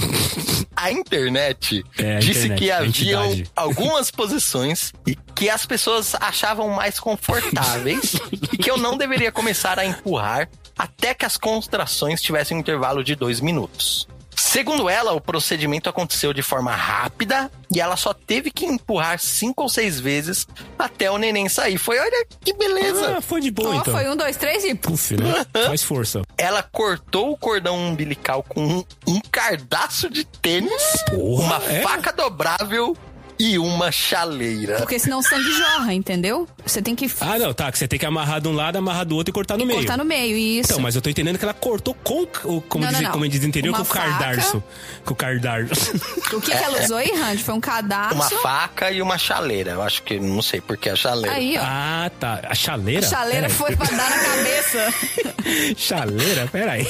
[0.74, 3.50] a internet É, a disse internet, que a haviam entidade.
[3.54, 9.78] algumas posições e que as pessoas achavam mais confortáveis e que eu não deveria começar
[9.78, 10.48] a empurrar
[10.78, 14.08] até que as contrações tivessem um intervalo de dois minutos.
[14.36, 19.62] Segundo ela, o procedimento aconteceu de forma rápida e ela só teve que empurrar cinco
[19.62, 20.46] ou seis vezes
[20.78, 21.78] até o neném sair.
[21.78, 23.16] Foi, olha que beleza!
[23.18, 23.94] Ah, foi de boa, Ó, então.
[23.94, 24.74] foi um, dois, três e.
[24.74, 25.44] Puf, né?
[25.66, 26.22] Faz força.
[26.38, 31.82] Ela cortou o cordão umbilical com um, um cardaço de tênis, Porra, uma é?
[31.82, 32.96] faca dobrável
[33.38, 34.76] e uma chaleira.
[34.78, 36.48] Porque senão o sangue jorra, entendeu?
[36.64, 37.70] Você tem que Ah, não, tá.
[37.70, 39.80] Que você tem que amarrar de um lado, amarrar do outro e cortar no meio.
[39.80, 40.72] cortar no meio, isso.
[40.72, 42.60] Então, mas eu tô entendendo que ela cortou com o.
[42.62, 43.12] Como, Não, diz, não, não.
[43.12, 44.62] como diz interior, Uma com o cardarço.
[45.04, 45.92] Com o cardarço.
[46.32, 47.42] O que, que ela usou aí, Randy?
[47.42, 48.16] Foi um cadastro.
[48.16, 49.72] Uma faca e uma chaleira.
[49.72, 51.36] Eu acho que não sei por que a chaleira.
[51.36, 51.62] Aí, ó.
[51.62, 52.40] ah, tá.
[52.48, 53.06] A chaleira?
[53.06, 54.94] a chaleira foi pra dar na cabeça.
[55.76, 56.48] Chaleira?
[56.50, 56.86] Peraí.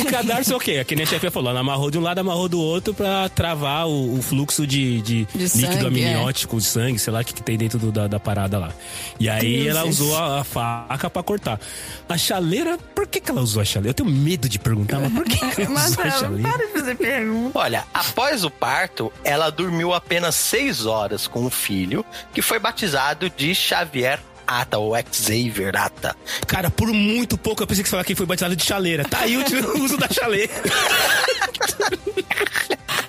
[0.00, 0.82] O cadarço é o quê?
[0.84, 1.50] Que nem a chefe falou.
[1.50, 5.24] Ela amarrou de um lado, amarrou do outro pra travar o, o fluxo de, de,
[5.26, 8.06] De líquido sangue, amniótico, de sangue, sei lá o que, que tem dentro do- da,
[8.06, 8.72] da parada lá.
[9.18, 10.00] E aí Deus ela Deus.
[10.00, 11.60] usou a, a faca pra cortar.
[12.08, 13.90] A chaleira, por que, que ela usou a chaleira?
[13.90, 16.58] Eu tenho medo de perguntar, mas por que que ela usou a chaleira?
[16.58, 17.58] de fazer pergunta.
[17.58, 23.30] Olha, após o parto, ela dormiu apenas seis horas com o filho, que foi batizado
[23.30, 26.16] de Xavier Ata, ou Xavier Ata.
[26.46, 29.04] Cara, por muito pouco eu pensei que você falava que foi batizado de chaleira.
[29.04, 30.52] Tá aí o o uso da chaleira.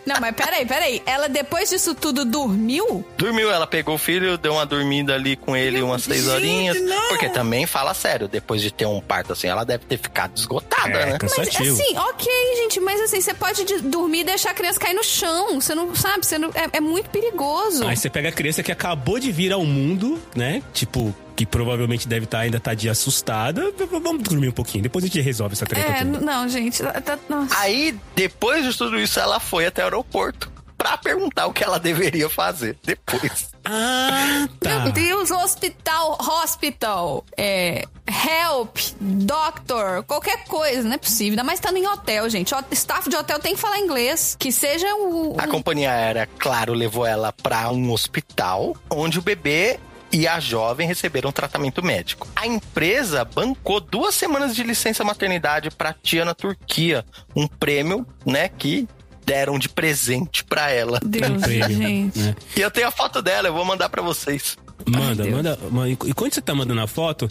[0.05, 1.01] Não, mas peraí, peraí.
[1.05, 3.05] Ela, depois disso tudo, dormiu?
[3.17, 6.81] Dormiu, ela pegou o filho, deu uma dormida ali com ele umas seis gente, horinhas.
[6.81, 7.09] não!
[7.09, 10.89] Porque também, fala sério, depois de ter um parto assim, ela deve ter ficado esgotada,
[10.89, 11.17] É, né?
[11.21, 11.73] Mas Cansativo.
[11.81, 15.03] assim, ok, gente, mas assim, você pode de- dormir e deixar a criança cair no
[15.03, 15.59] chão.
[15.61, 17.85] Você não sabe, você não, é, é muito perigoso.
[17.87, 20.63] Aí você pega a criança que acabou de vir ao mundo, né?
[20.73, 23.71] Tipo, que provavelmente deve estar ainda tá de assustada.
[24.03, 26.19] Vamos dormir um pouquinho, depois a gente resolve essa treta É, toda.
[26.19, 26.83] não, gente.
[26.83, 27.57] tá- tá- nossa.
[27.57, 31.79] Aí, depois de tudo isso, ela foi até o aeroporto pra perguntar o que ela
[31.79, 33.47] deveria fazer depois.
[33.71, 34.79] Ah, tá.
[34.79, 41.31] Meu Deus, hospital, hospital, é, help, doctor, qualquer coisa, não é possível.
[41.33, 42.55] Ainda mais estando em hotel, gente.
[42.55, 44.35] O staff de hotel tem que falar inglês.
[44.39, 45.35] Que seja o.
[45.39, 49.77] A o- companhia aérea, claro, levou ela pra um hospital onde o bebê
[50.11, 52.27] e a jovem receberam tratamento médico.
[52.35, 58.49] A empresa bancou duas semanas de licença maternidade pra tia na Turquia, um prêmio, né,
[58.49, 58.87] que
[59.25, 60.99] deram de presente pra ela.
[61.03, 62.19] Deus, prêmio, gente.
[62.19, 62.35] né?
[62.55, 64.57] E eu tenho a foto dela, eu vou mandar pra vocês.
[64.87, 65.89] Manda, manda, manda.
[65.89, 67.29] E quando você tá mandando a foto,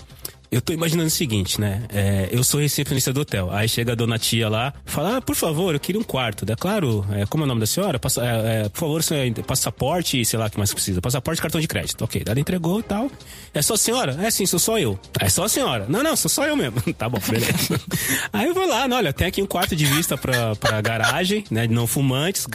[0.51, 1.85] eu tô imaginando o seguinte, né?
[1.91, 3.51] É, eu sou recepcionista do hotel.
[3.53, 6.47] Aí chega a dona tia lá, fala, ah, por favor, eu queria um quarto.
[6.47, 7.99] Daí, claro, é, como é o nome da senhora?
[7.99, 11.01] Passa, é, é, por favor, senhora, passaporte, sei lá o que mais precisa.
[11.01, 12.03] Passaporte cartão de crédito.
[12.03, 13.11] Ok, ela entregou e tal.
[13.53, 14.19] É só a senhora?
[14.23, 14.99] É sim, sou só eu.
[15.21, 15.87] É só a senhora.
[15.89, 16.81] Não, não, sou só eu mesmo.
[16.95, 17.81] tá bom, beleza.
[18.33, 21.67] Aí eu vou lá, olha, tem aqui um quarto de vista pra, pra garagem, né?
[21.67, 22.47] Não fumantes,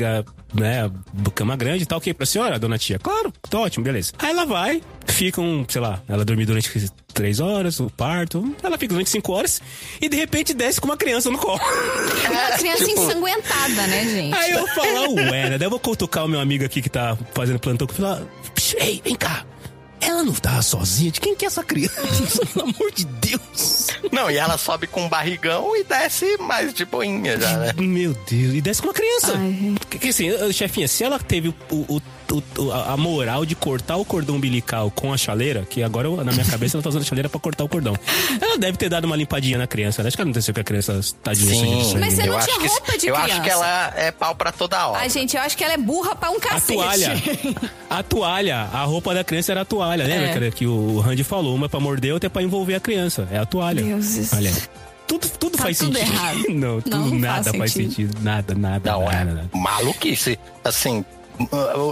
[0.54, 0.90] né?
[1.36, 3.00] Cama grande, tá ok pra senhora, dona tia?
[3.00, 4.14] Claro, tá ótimo, beleza.
[4.20, 6.70] Aí ela vai, fica um, sei lá, ela dormiu durante
[7.14, 9.62] três horas, o parto, ela fica durante cinco horas
[10.02, 11.60] e de repente desce com uma criança no colo.
[11.60, 14.36] Uma criança Tipo- ensanguentada, né, gente?
[14.36, 15.58] Aí eu falar, ué, né?
[15.58, 18.22] Daí eu vou cutucar o meu amigo aqui que tá fazendo plantão e falar,
[18.78, 19.46] ei, vem cá.
[20.08, 21.12] Ela não tá sozinha?
[21.12, 22.46] De quem que é essa criança?
[22.54, 23.88] Pelo amor de Deus.
[24.12, 27.74] Não, e ela sobe com um barrigão e desce mais de boinha já, né?
[27.78, 29.34] Meu Deus, e desce com uma criança.
[29.38, 29.76] Ai.
[29.90, 31.56] Porque assim, chefinha, se ela teve o-
[31.96, 32.02] o-
[32.72, 36.32] a a moral de cortar o cordão umbilical com a chaleira, que agora eu- na
[36.32, 37.96] minha cabeça ela tá usando a chaleira pra cortar o cordão.
[38.42, 40.08] Ela deve ter dado uma limpadinha na criança, né?
[40.08, 42.00] Acho que ela não tem que a criança tadinha de sangue.
[42.00, 42.28] Mas você né?
[42.28, 43.34] não eu tinha acho que, roupa de Eu criança.
[43.34, 45.00] acho que ela é pau pra toda hora.
[45.00, 46.74] Ai, gente, eu acho que ela é burra pra um A cacete.
[46.74, 47.14] toalha.
[47.90, 48.58] A toalha.
[48.74, 50.04] A roupa da criança era a toalha.
[50.06, 50.52] Lembra É.
[50.52, 51.54] que o Randy falou?
[51.56, 53.28] Uma é pra morder, outra é pra envolver a criança.
[53.32, 53.84] É a toalha.
[53.84, 54.52] Deus do Olha.
[55.08, 56.14] Tudo, tudo Tá faz tudo sentido.
[56.14, 56.38] errado.
[56.50, 58.14] Não, tudo, Não, não nada faz faz sentido.
[58.14, 58.24] sentido.
[58.24, 59.50] Nada, nada, Não, nada, é nada.
[59.54, 60.40] maluquice.
[60.64, 61.06] Assim,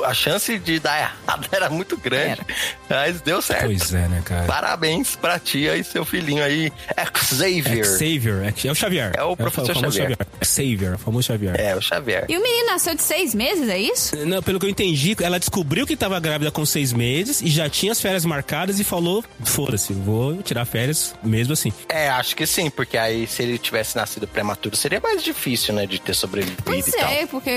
[0.06, 2.42] a chance de dar errado era muito grande.
[2.90, 3.66] Mas deu certo.
[3.66, 4.46] Pois é, né, cara?
[4.46, 6.72] Parabéns pra tia e seu filhinho aí,
[7.16, 7.86] Xavier.
[7.86, 8.44] Xavier.
[8.44, 9.12] É, é o Xavier.
[9.16, 10.18] É o professor famoso Xavier.
[10.44, 11.60] Xavier, o famoso Xavier.
[11.60, 12.26] É, o Xavier.
[12.28, 14.16] E o menino nasceu de seis meses, é isso?
[14.26, 17.70] Não, pelo que eu entendi, ela descobriu que tava grávida com seis meses e já
[17.70, 21.72] tinha as férias marcadas e falou: foda-se, vou tirar férias mesmo assim.
[21.90, 25.86] É, acho que sim, porque aí se ele tivesse nascido prematuro seria mais difícil, né,
[25.86, 27.10] de ter sobrevivido Pois e tal.
[27.10, 27.50] é, porque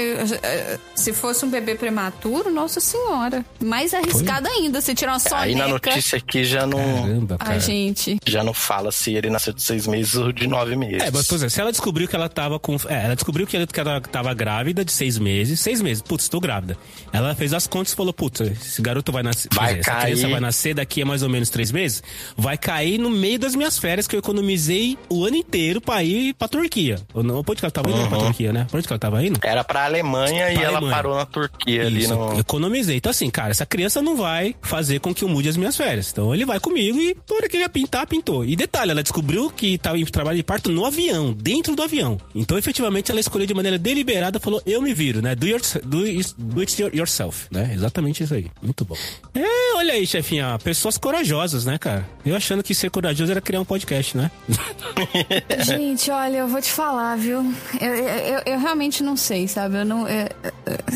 [0.43, 3.45] eh, se fosse um bebê prematuro, nossa senhora.
[3.63, 5.43] Mais arriscado ainda, você tirar uma soneca.
[5.43, 7.53] Aí na notícia aqui já não, Caramba, cara.
[7.53, 8.19] Ai, gente.
[8.27, 11.03] já não fala se ele nasceu de seis meses ou de nove meses.
[11.03, 12.77] É, mas, por exemplo, se ela descobriu que ela tava com.
[12.89, 15.61] É, ela descobriu que ela, ela tava grávida de seis meses.
[15.61, 16.77] Seis meses, putz, tô grávida.
[17.13, 19.49] Ela fez as contas e falou: putz, esse garoto vai nascer.
[19.53, 20.13] Vai dizer, Essa cair.
[20.13, 22.03] criança vai nascer daqui a mais ou menos três meses.
[22.37, 26.35] Vai cair no meio das minhas férias que eu economizei o ano inteiro pra ir
[26.35, 26.97] pra Turquia.
[27.13, 27.43] Ou não?
[27.43, 28.09] Pra onde que ela tava indo?
[28.09, 28.67] Pra Turquia, né?
[28.71, 29.41] Pra onde que ela tava indo?
[29.43, 30.95] Era pra Alemanha e Pra ela Alemanha.
[30.97, 32.39] parou na Turquia ali Isso, no.
[32.39, 32.97] economizei.
[32.97, 36.11] Então, assim, cara, essa criança não vai fazer com que eu mude as minhas férias.
[36.13, 38.45] Então, ele vai comigo e, por hora que ele ia pintar, pintou.
[38.45, 42.19] E detalhe, ela descobriu que estava em trabalho de parto no avião, dentro do avião.
[42.35, 45.35] Então, efetivamente, ela escolheu de maneira deliberada, falou, eu me viro, né?
[45.35, 47.71] Do, your, do, it- do it yourself, né?
[47.75, 48.47] Exatamente isso aí.
[48.63, 48.97] Muito bom.
[49.35, 52.07] É, olha aí, chefinha, pessoas corajosas, né, cara?
[52.25, 54.31] Eu achando que ser corajoso era criar um podcast, né?
[55.65, 57.39] Gente, olha, eu vou te falar, viu?
[57.81, 59.77] Eu, eu, eu- eu realmente não sei, sabe?
[59.79, 60.29] Eu não, é-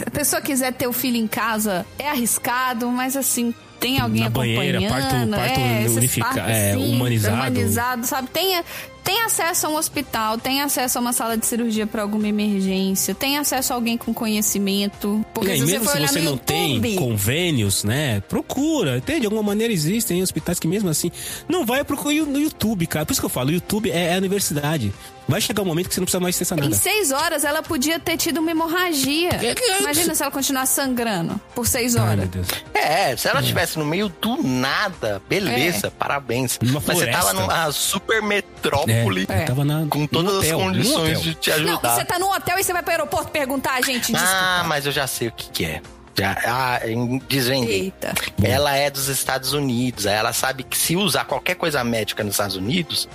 [0.07, 3.55] a pessoa quiser ter o filho em casa, é arriscado, mas assim.
[3.81, 7.37] Tem alguém Na banheira, acompanhando, parto- parto é, unifica- partos, é, sim, humanizado.
[7.37, 8.29] humanizado, sabe?
[8.31, 8.61] Tem,
[9.05, 13.15] tem acesso a um hospital, tem acesso a uma sala de cirurgia para alguma emergência,
[13.15, 15.25] tem acesso a alguém com conhecimento.
[15.33, 18.21] Porque e aí, se você mesmo for se você não YouTube, tem convênios, né?
[18.29, 19.01] Procura.
[19.01, 21.13] Tem, de alguma maneira existem hospitais que mesmo assim.
[21.49, 23.07] Não vai procurar no YouTube, cara.
[23.07, 24.93] Por isso que eu falo, o YouTube é, é a universidade.
[25.29, 26.83] Vai chegar um momento que você não precisa mais Em nada.
[26.83, 29.29] seis horas ela podia ter tido uma hemorragia.
[29.35, 32.17] É Imagina se ela continuasse sangrando por seis Ai, horas.
[32.19, 32.47] meu Deus.
[32.73, 36.59] É, se ela estivesse no meio do nada, beleza, parabéns.
[36.63, 40.59] Numa Mas você tava numa super metrópole É, tava na, com todas num as hotel,
[40.59, 41.95] num condições de te Não, ajudar.
[41.97, 44.15] você tá no hotel e você vai pro aeroporto perguntar a gente.
[44.17, 44.65] Ah, Desculpa.
[44.69, 45.83] mas eu já sei o que, que é.
[46.17, 47.81] Já, ah, em- desvendei.
[47.83, 48.13] Eita.
[48.43, 50.07] Ela é dos Estados Unidos.
[50.07, 53.09] aí Ela sabe que se usar qualquer coisa médica nos Estados Unidos,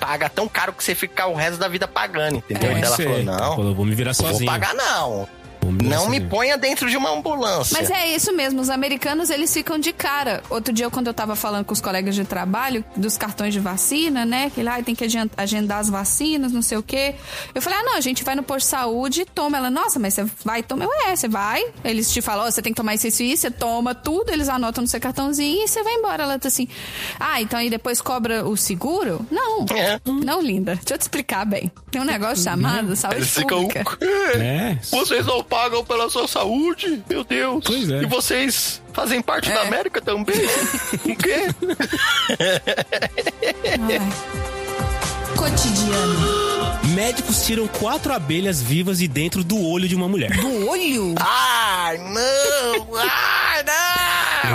[0.00, 2.70] paga tão caro que você fica o resto da vida pagando, entendeu?
[2.70, 4.50] Pode Então ela falou: não, Falou, vou me virar não vou sozinho.
[4.50, 5.28] pagar não.
[5.84, 7.76] Não me ponha dentro de uma ambulância.
[7.78, 10.42] Mas é isso mesmo, os americanos eles ficam de cara.
[10.50, 14.24] Outro dia, quando eu tava falando com os colegas de trabalho dos cartões de vacina,
[14.24, 14.50] né?
[14.54, 17.14] Que lá tem que agen- agendar as vacinas, não sei o quê.
[17.54, 19.58] Eu falei, ah, não, a gente vai no posto de saúde e toma.
[19.58, 20.84] Ela, nossa, mas você vai tomar?
[20.84, 21.62] Eu, é, você vai.
[21.84, 24.30] Eles te falam, ó, você tem que tomar isso, isso e isso, você toma tudo,
[24.32, 26.22] eles anotam no seu cartãozinho e você vai embora.
[26.24, 26.66] Ela tá assim,
[27.18, 29.24] ah, então aí depois cobra o seguro?
[29.30, 30.00] Não, É.
[30.06, 30.74] não, linda.
[30.76, 31.70] Deixa eu te explicar bem.
[31.90, 33.62] Tem um negócio chamado saúde Eles ficam.
[33.66, 33.98] pública.
[34.40, 34.78] É.
[34.90, 37.02] Vocês não pagam pela sua saúde?
[37.10, 37.64] Meu Deus.
[37.66, 38.02] Pois é.
[38.02, 39.54] E vocês fazem parte É.
[39.54, 40.36] da América também?
[41.04, 41.46] o quê?
[43.78, 45.36] Ai.
[45.36, 46.40] Cotidiano.
[46.94, 50.30] Médicos tiram quatro abelhas vivas de dentro do olho de uma mulher.
[50.36, 51.14] Do olho?
[51.18, 52.86] Ai, não!
[52.86, 53.00] Não!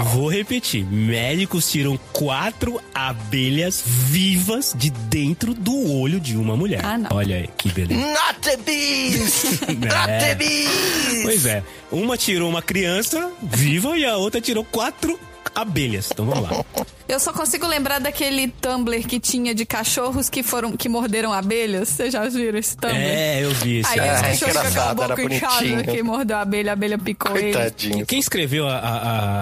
[0.06, 0.86] Vou repetir.
[0.86, 6.82] Médicos tiram quatro abelhas vivas de dentro do olho de uma mulher.
[6.84, 7.10] Ah, não.
[7.14, 8.00] Olha aí, que beleza.
[8.14, 9.46] Not a beast!
[9.70, 10.32] Not É.
[10.32, 11.24] a beast!
[11.24, 11.64] Pois é.
[11.92, 15.20] Uma tirou uma criança viva e a outra tirou quatro
[15.54, 16.10] abelhas.
[16.12, 16.66] Então vamos lá.
[17.08, 21.90] Eu só consigo lembrar daquele Tumblr que tinha de cachorros que foram que morderam abelhas.
[21.90, 22.98] Vocês já viram esse Tumblr?
[22.98, 23.90] É, eu vi isso.
[23.92, 24.10] Aí aí.
[24.10, 27.54] os Ah, cachorros com a boca inchada, que mordeu a abelha, a abelha picou ele.
[27.54, 28.06] Coitadinho.
[28.06, 28.96] Quem escreveu a, a,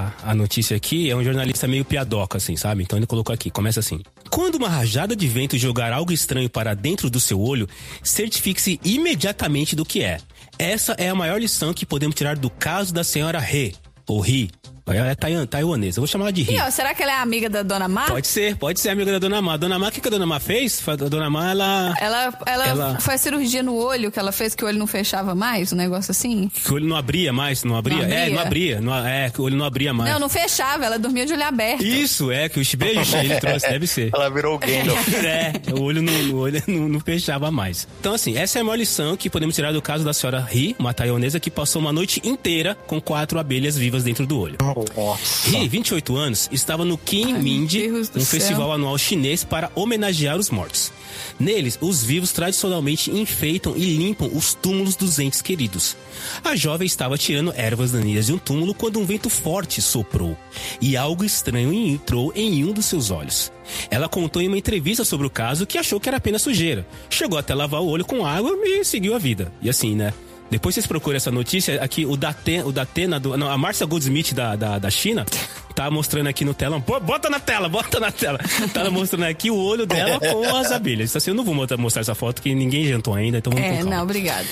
[0.07, 2.83] a- a notícia aqui é um jornalista meio piadoca, assim, sabe?
[2.83, 4.01] Então ele colocou aqui, começa assim.
[4.29, 7.67] Quando uma rajada de vento jogar algo estranho para dentro do seu olho,
[8.03, 10.17] certifique-se imediatamente do que é.
[10.59, 13.73] Essa é a maior lição que podemos tirar do caso da senhora He,
[14.07, 14.51] ou Ri.
[14.85, 16.55] Ela é taiwan- taiwanesa, eu vou chamar ela de Ri.
[16.55, 18.07] E ó, será que ela é amiga da Dona Mar?
[18.11, 19.55] Pode ser, pode ser amiga da Dona Má.
[19.55, 20.81] Dona Má, o que, que a Dona Má fez?
[20.87, 21.95] A Dona Má, ela...
[21.99, 24.85] Ela, ela, Ela- foi a cirurgia no olho que ela fez que o olho não
[24.87, 26.49] fechava mais, um negócio assim?
[26.53, 27.97] Que o olho não abria mais, não abria?
[27.97, 28.17] Não abria?
[28.17, 28.81] É, não abria.
[28.81, 30.11] Não, é, que o olho não abria mais.
[30.11, 31.83] Não, não fechava, ela dormia de olho aberto.
[31.83, 34.09] Isso, é, que o beijo ele trouxe, deve ser.
[34.13, 35.07] Ela virou o Gandalf.
[35.23, 37.87] É, o olho, não, o olho não, não fechava mais.
[37.99, 40.75] Então, assim, essa é a maior lição que podemos tirar do caso da senhora Ri,
[40.77, 44.57] uma taiwanesa que passou uma noite inteira com quatro abelhas vivas dentro do olho.
[44.95, 45.49] Nossa.
[45.49, 48.39] Ri, 28 anos, estava no Qin Ai, Mind, meu Deus do um céu.
[48.39, 50.91] festival anual chinês para homenagear os mortos.
[51.39, 55.95] Neles, os vivos tradicionalmente enfeitam e limpam os túmulos dos entes queridos.
[56.43, 60.37] A jovem estava tirando ervas daninhas de um túmulo quando um vento forte soprou
[60.81, 63.51] e algo estranho entrou em um dos seus olhos.
[63.89, 66.85] Ela contou em uma entrevista sobre o caso que achou que era apenas sujeira.
[67.09, 69.51] Chegou até lavar o olho com água e seguiu a vida.
[69.61, 70.13] E assim, né?
[70.53, 74.35] Depois vocês procuram essa notícia, aqui o Datena, o Datena do, não, a Marcia Goldsmith
[74.35, 75.25] da, da, da China
[75.75, 76.79] tá mostrando aqui no tela.
[76.79, 78.39] Pô, Bota na tela, bota na tela.
[78.73, 81.09] Tá mostrando aqui o olho dela com as abelhas.
[81.09, 83.71] Então, assim, eu não vou mostrar- essa foto que ninguém jantou ainda, então vamos É,
[83.71, 83.95] com calma.
[83.95, 84.45] não, obrigado.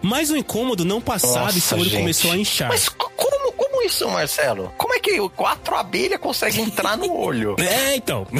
[0.00, 2.00] Mas o incômodo não passava e seu olho gente.
[2.00, 2.68] começou a inchar.
[2.68, 4.72] Mas co- como, como isso, Marcelo?
[4.76, 7.56] Como é que quatro abelhas conseguem entrar no olho?
[7.62, 8.26] É, então.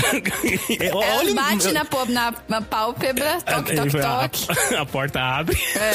[0.81, 4.75] É, Ela olha- bate na, pô- na, na pálpebra, toque, toque, a, toque.
[4.77, 5.59] a porta abre.
[5.77, 5.93] É.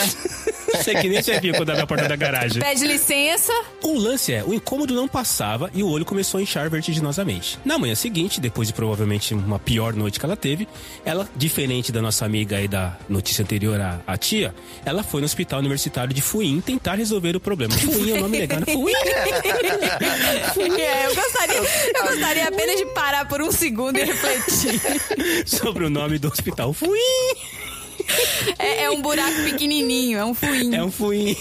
[0.77, 2.61] Você que nem chefinho quando abre a porta da garagem.
[2.61, 3.53] Pede licença.
[3.83, 7.57] O lance é, o incômodo não passava e o olho começou a inchar vertiginosamente.
[7.63, 10.67] Na manhã seguinte, depois de provavelmente uma pior noite que ela teve,
[11.05, 14.53] ela, diferente da nossa amiga aí da notícia anterior, a, a tia,
[14.83, 17.73] ela foi no hospital universitário de Fuin tentar resolver o problema.
[17.73, 18.65] Fuin é o nome legal, né?
[18.65, 18.93] Fuin!
[20.77, 24.79] É, eu gostaria, eu gostaria apenas de parar por um segundo e refletir.
[25.45, 26.73] Sobre o nome do hospital.
[26.73, 27.56] Fuin!
[28.59, 30.75] É, é um buraco pequenininho, é um fuinho.
[30.75, 31.35] É um Fuin.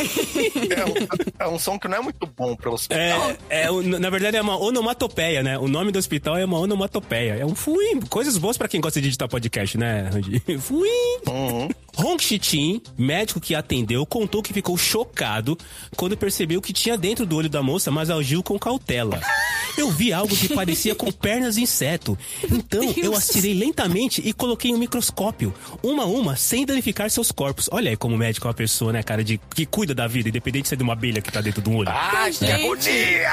[0.77, 3.31] É um, é um som que não é muito bom para hospital.
[3.49, 5.59] É, é, na verdade é uma onomatopeia, né?
[5.59, 7.35] O nome do hospital é uma onomatopeia.
[7.35, 8.01] É um fuim.
[8.09, 10.43] Coisas boas pra quem gosta de editar podcast, né, Randy?
[10.61, 11.19] Fuim.
[11.27, 11.69] Uhum.
[11.97, 15.57] Hong Shitin, médico que atendeu, contou que ficou chocado
[15.97, 19.21] quando percebeu que tinha dentro do olho da moça, mas agiu com cautela.
[19.77, 22.19] Eu vi algo que parecia com pernas de inseto.
[22.51, 27.31] Então eu as tirei lentamente e coloquei um microscópio, uma a uma, sem danificar seus
[27.31, 27.69] corpos.
[27.73, 30.29] Olha aí como o médico é uma pessoa, né, cara, de, que cuida da vida,
[30.29, 31.89] independente de ser de uma abelha que tá dentro do olho.
[31.89, 32.53] Ah, que Gente.
[32.53, 33.31] agonia!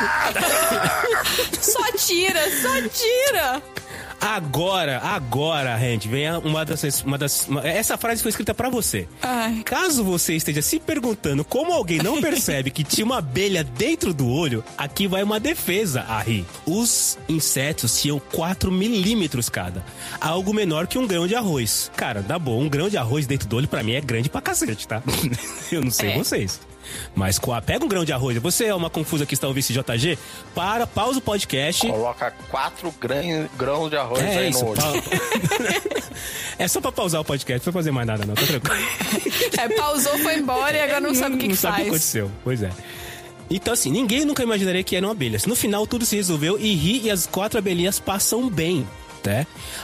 [1.61, 3.61] Só tira, só tira.
[4.19, 7.47] Agora, agora, Randy, vem uma das, uma das.
[7.47, 9.07] uma- essa frase foi escrita pra você.
[9.21, 9.61] Ai.
[9.65, 14.27] Caso você esteja se perguntando como alguém não percebe que tinha uma abelha dentro do
[14.27, 16.45] olho, aqui vai uma defesa, Ari.
[16.65, 19.83] Os insetos tinham 4 milímetros cada.
[20.21, 21.91] Algo menor que um grão de arroz.
[21.95, 24.41] Cara, dá bom, um grão de arroz dentro do olho pra mim é grande pra
[24.41, 25.01] cacete, tá?
[25.71, 26.17] Eu não sei É.
[26.17, 26.59] vocês.
[27.15, 28.37] Mas com a- pega um grão de arroz.
[28.37, 30.17] Você é uma confusa que está ouvindo esse JG?
[30.55, 31.87] Para, pausa o podcast.
[31.87, 34.63] Coloca quatro grãos, grãos de arroz É aí isso.
[34.63, 34.81] no olho.
[36.57, 38.35] é só pra pausar o podcast, não foi fazer mais nada, não.
[38.35, 38.83] Tá tranquilo.
[39.57, 41.81] É, pausou, foi embora e agora não sabe o que, não que sabe o que
[41.83, 41.87] faz.
[41.89, 42.31] aconteceu.
[42.43, 42.69] Pois é.
[43.49, 45.45] Então, assim, ninguém nunca imaginaria que eram abelhas.
[45.45, 48.87] No final, tudo se resolveu e Ri e as quatro abelhinhas passam bem.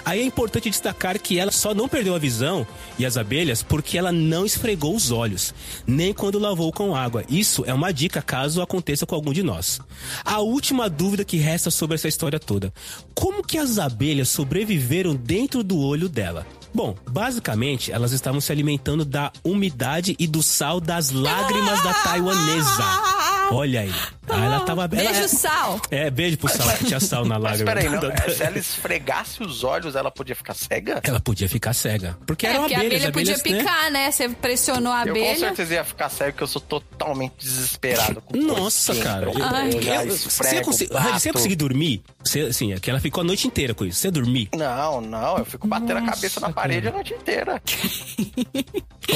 [0.03, 2.65] Aí é importante destacar que ela só não perdeu a visão
[2.97, 5.53] e as abelhas porque ela não esfregou os olhos,
[5.87, 7.23] nem quando lavou com água.
[7.29, 9.79] Isso é uma dica caso aconteça com algum de nós.
[10.23, 12.73] A última dúvida que resta sobre essa história toda:
[13.13, 16.45] como que as abelhas sobreviveram dentro do olho dela?
[16.73, 23.18] Bom, basicamente elas estavam se alimentando da umidade e do sal das lágrimas da taiwanesa.
[23.51, 23.93] Olha aí.
[24.31, 25.81] Ah, ela tava Beijo, ela, sal.
[25.89, 27.71] É, beijo pro sal, que tinha sal na Mas lágrima.
[27.73, 30.99] peraí, não, é, se ela esfregasse os olhos, ela podia ficar cega?
[31.03, 32.15] Ela podia ficar cega.
[32.27, 33.63] Porque É, eram porque a abelhas, abelha podia abelhas, né?
[33.71, 34.11] picar, né?
[34.11, 35.39] Você pressionou a Eu com abelha.
[35.39, 38.21] certeza ia ficar cego, porque eu sou totalmente desesperado.
[38.21, 39.13] Com Nossa, coisinha.
[39.13, 39.25] cara.
[39.25, 39.69] Eu, Ai.
[39.73, 42.03] eu Eu- Você ia conseguir, você ia conseguir dormir?
[42.23, 43.99] Você, assim, é que ela ficou a noite inteira com isso.
[43.99, 44.49] Você ia dormir?
[44.55, 47.61] Não, não, eu fico batendo a cabeça na parede a noite inteira.
[49.11, 49.15] Ó,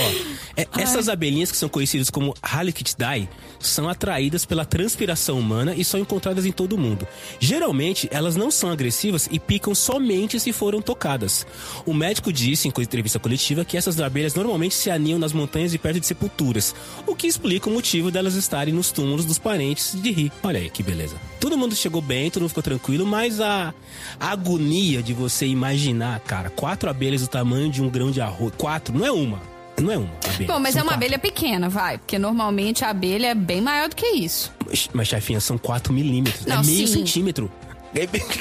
[0.58, 3.30] é- essas abelhinhas que são conhecidas como Halictidae
[3.68, 7.08] são atraídas pela transpiração humana e são encontradas em todo o mundo.
[7.40, 11.46] Geralmente, elas não são agressivas e picam somente se foram tocadas.
[11.86, 15.78] O médico disse em entrevista coletiva que essas abelhas normalmente se aninham nas montanhas e
[15.78, 16.76] perto de sepulturas,
[17.08, 20.32] o que explica o motivo delas estarem nos túmulos dos parentes de rir.
[20.44, 21.16] Olha aí que beleza.
[21.40, 23.74] Todo mundo chegou bem, todo mundo ficou tranquilo, mas a
[24.20, 28.54] agonia de você imaginar, cara, quatro abelhas do tamanho de um grão de arroz.
[28.58, 29.53] Quatro, não é uma.
[29.82, 30.48] Não é uma abelha.
[30.48, 31.06] Bom, mas são é uma quatro.
[31.06, 31.98] abelha pequena, vai.
[31.98, 34.52] Porque normalmente a abelha é bem maior do que isso.
[34.94, 36.46] Mas, chefinha, são 4 milímetros.
[36.46, 36.94] Não, é meio sim.
[36.94, 37.52] centímetro.
[37.96, 38.24] É bem-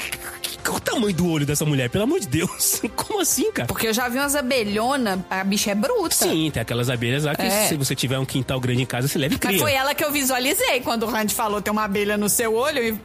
[0.63, 1.89] Qual o tamanho do olho dessa mulher?
[1.89, 2.81] Pelo amor de Deus.
[2.95, 3.67] Como assim, cara?
[3.67, 6.15] Porque eu já vi umas abelhonas, a bicha é bruta.
[6.15, 7.67] Sim, tem aquelas abelhas lá que É.
[7.67, 9.59] se você tiver um quintal grande em casa, você leva e Mas cria.
[9.59, 10.79] foi ela que eu visualizei.
[10.79, 12.97] Quando o Randy falou tem uma abelha no seu olho, eu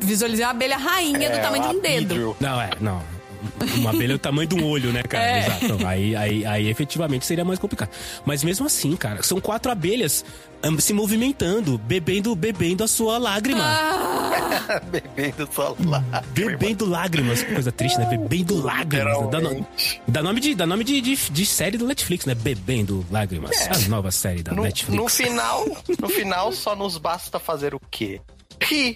[0.00, 2.36] visualizei uma abelha rainha do É, tamanho de um dedo.
[2.40, 3.00] Não, é, não.
[3.76, 5.24] Uma abelha é o tamanho de um olho, né, cara?
[5.24, 5.38] É.
[5.46, 5.64] Exato.
[5.64, 7.90] Então, aí, aí, aí efetivamente seria mais complicado.
[8.24, 10.24] Mas mesmo assim, cara, são quatro abelhas
[10.64, 13.62] hum, se movimentando, bebendo, bebendo a sua lágrima.
[13.64, 14.80] Ah.
[14.90, 16.02] Bebendo só lá.
[16.32, 18.06] Bebendo lágrimas, que coisa triste, né?
[18.06, 19.30] Bebendo lágrimas.
[19.30, 19.66] Dá, no-
[20.08, 22.34] dá nome, de, dá nome de, de, de série do Netflix, né?
[22.34, 23.68] Bebendo lágrimas.
[23.68, 24.96] A nova série da No, Netflix.
[25.00, 25.64] no final,
[26.00, 28.20] no final só nos basta fazer o quê?
[28.62, 28.94] Rir.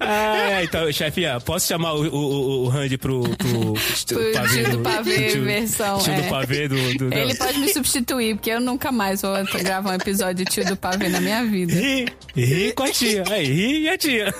[0.00, 5.30] ah, então, chefinha, posso chamar o, o, o, Randy pro, pro, Pro tio do pavê,
[5.30, 6.22] tio- versão, Tio é.
[6.22, 6.94] do pavê do.
[6.98, 9.32] do Ele pode me substituir, porque eu nunca mais vou
[9.62, 11.72] gravar um episódio de tio do pavê na minha vida.
[11.72, 13.24] Ri, ri com a tia.
[13.30, 14.34] Aí, ri e a tia.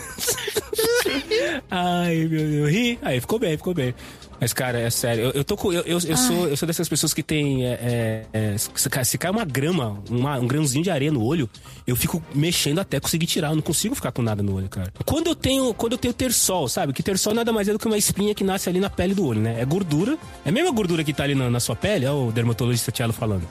[1.71, 2.71] Ai, meu Deus.
[2.71, 2.99] Ri.
[3.03, 3.95] Aí, ficou bem, ficou bem.
[4.41, 5.25] Mas, cara, é sério.
[5.25, 5.73] Eu, eu tô com.
[5.73, 7.65] Eu, eu, eu sou, eu sou dessas pessoas que tem.
[7.67, 11.49] É, é, é, se, cai- uma grama, uma- um grãozinho de areia no olho,
[11.87, 13.49] eu fico mexendo até conseguir tirar.
[13.51, 14.93] Eu não consigo ficar com nada no olho, cara.
[15.05, 15.75] Quando eu tenho.
[15.75, 16.93] Quando eu tenho terçol, sabe?
[16.93, 19.27] Que terçol nada mais é do que uma espinha que nasce ali na pele do
[19.27, 19.61] olho, né?
[19.61, 20.17] É gordura.
[20.45, 23.13] É a mesma gordura que tá ali na, na sua pele, é o dermatologista Tiago
[23.13, 23.43] falando.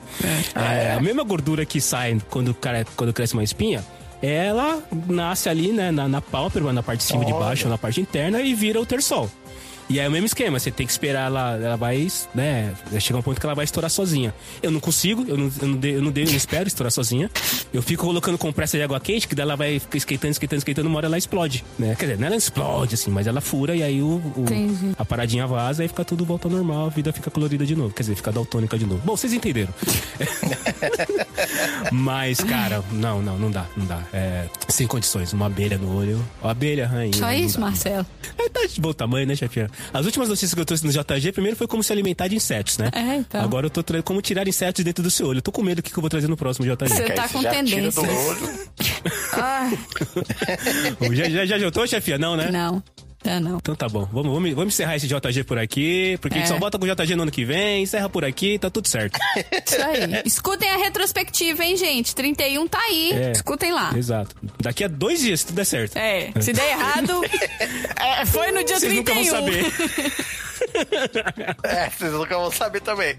[0.54, 3.84] É, a mesma gordura que sai quando, cara, quando cresce uma espinha.
[4.20, 7.70] Ela nasce ali, né, na, na pálpebra, na parte de cima e de baixo, ou
[7.70, 9.30] na parte interna, e vira o terçol.
[9.88, 13.18] E aí é o mesmo esquema, você tem que esperar ela, ela vai, né, chegar
[13.18, 14.34] um ponto que ela vai estourar sozinha.
[14.62, 16.90] Eu não consigo, eu não, eu não, dei, eu não, dei, eu não espero estourar
[16.92, 17.30] sozinha.
[17.72, 20.88] Eu fico colocando compressa de água quente, que daí ela vai ficar esquentando, esquentando, esquentando,
[20.88, 21.94] uma hora ela explode, né?
[21.98, 24.44] Quer dizer, não ela explode, assim, mas ela fura e aí o, o-
[24.98, 27.94] a paradinha vaza e fica tudo volta ao normal, a vida fica colorida de novo.
[27.94, 29.00] Quer dizer, fica daltônica de novo.
[29.04, 29.72] Bom, vocês entenderam.
[31.92, 34.02] mas, cara, não, não, não dá, não dá.
[34.12, 36.22] É, sem condições, uma abelha no olho.
[36.42, 37.14] Ó, abelha, rainha.
[37.16, 37.66] Só isso, dá.
[37.66, 38.06] Marcelo.
[38.36, 39.70] É, tá de bom tamanho, né, chefinha?
[39.92, 42.78] As últimas notícias que eu trouxe no JG, primeiro foi como se alimentar de insetos,
[42.78, 42.90] né?
[42.92, 43.40] É, então.
[43.42, 45.38] Agora eu tô trazendo como tirar insetos dentro do seu olho.
[45.38, 46.88] Eu tô com medo do que que eu vou trazer no próximo JG.
[46.88, 48.02] Você tá com tendência.
[51.12, 52.18] já, já, já jantou, chefia?
[52.18, 52.50] Não, né?
[52.50, 52.82] não,
[53.22, 53.56] tá não.
[53.58, 54.08] Então tá bom.
[54.12, 56.54] Vamos, vamos, vamos encerrar esse JG por aqui, porque a gente É.
[56.54, 59.18] só volta com o JG no ano que vem, encerra por aqui, tá tudo certo.
[59.66, 60.22] Isso aí.
[60.24, 62.14] Escutem a retrospectiva, hein, gente?
[62.14, 63.12] 31 tá aí.
[63.12, 63.32] É.
[63.32, 63.92] Escutem lá.
[63.96, 64.34] Exato.
[64.60, 65.96] Daqui a dois dias, se tudo der certo.
[65.96, 67.20] É, se der errado,
[68.00, 69.32] é, foi no dia Vocês nunca 31.
[69.34, 69.64] vão saber.
[71.62, 73.16] É, vocês nunca vão saber também.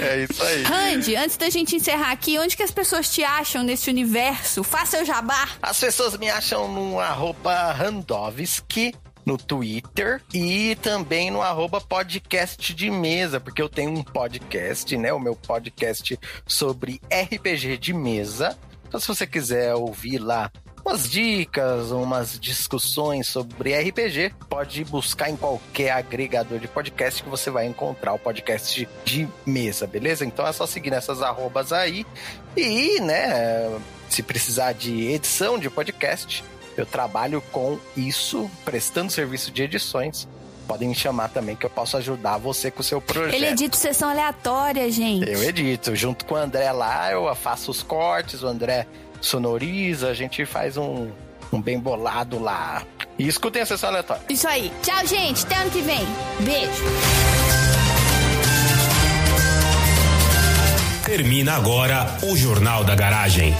[0.00, 0.62] é isso aí.
[0.62, 4.62] Randy, antes da gente encerrar aqui, onde que as pessoas te acham nesse universo?
[4.62, 5.48] Faça o jabá.
[5.62, 8.94] As pessoas me acham no arroba Randovski
[9.24, 15.12] no Twitter e também no arroba podcast de mesa, porque eu tenho um podcast, né?
[15.12, 18.58] O meu podcast sobre RPG de mesa.
[18.86, 20.50] Então, se você quiser ouvir lá
[20.84, 27.50] umas dicas, umas discussões sobre RPG, pode buscar em qualquer agregador de podcast que você
[27.50, 30.24] vai encontrar o podcast de mesa, beleza?
[30.24, 32.04] Então é só seguir nessas arrobas aí.
[32.56, 33.78] E, né,
[34.08, 36.44] se precisar de edição de podcast,
[36.76, 40.28] eu trabalho com isso, prestando serviço de edições.
[40.66, 43.34] Podem me chamar também, que eu posso ajudar você com o seu projeto.
[43.34, 45.28] Ele edita sessão aleatória, gente.
[45.28, 48.86] Eu edito, junto com o André lá, eu faço os cortes, o André
[49.22, 51.10] sonoriza, a gente faz um,
[51.50, 52.82] um bem bolado lá.
[53.18, 54.22] E escutem a sessão aleatória.
[54.28, 54.70] Isso aí.
[54.82, 55.44] Tchau, gente.
[55.44, 56.04] Até ano que vem.
[56.40, 56.82] Beijo.
[61.04, 63.54] Termina agora o Jornal da Garagem.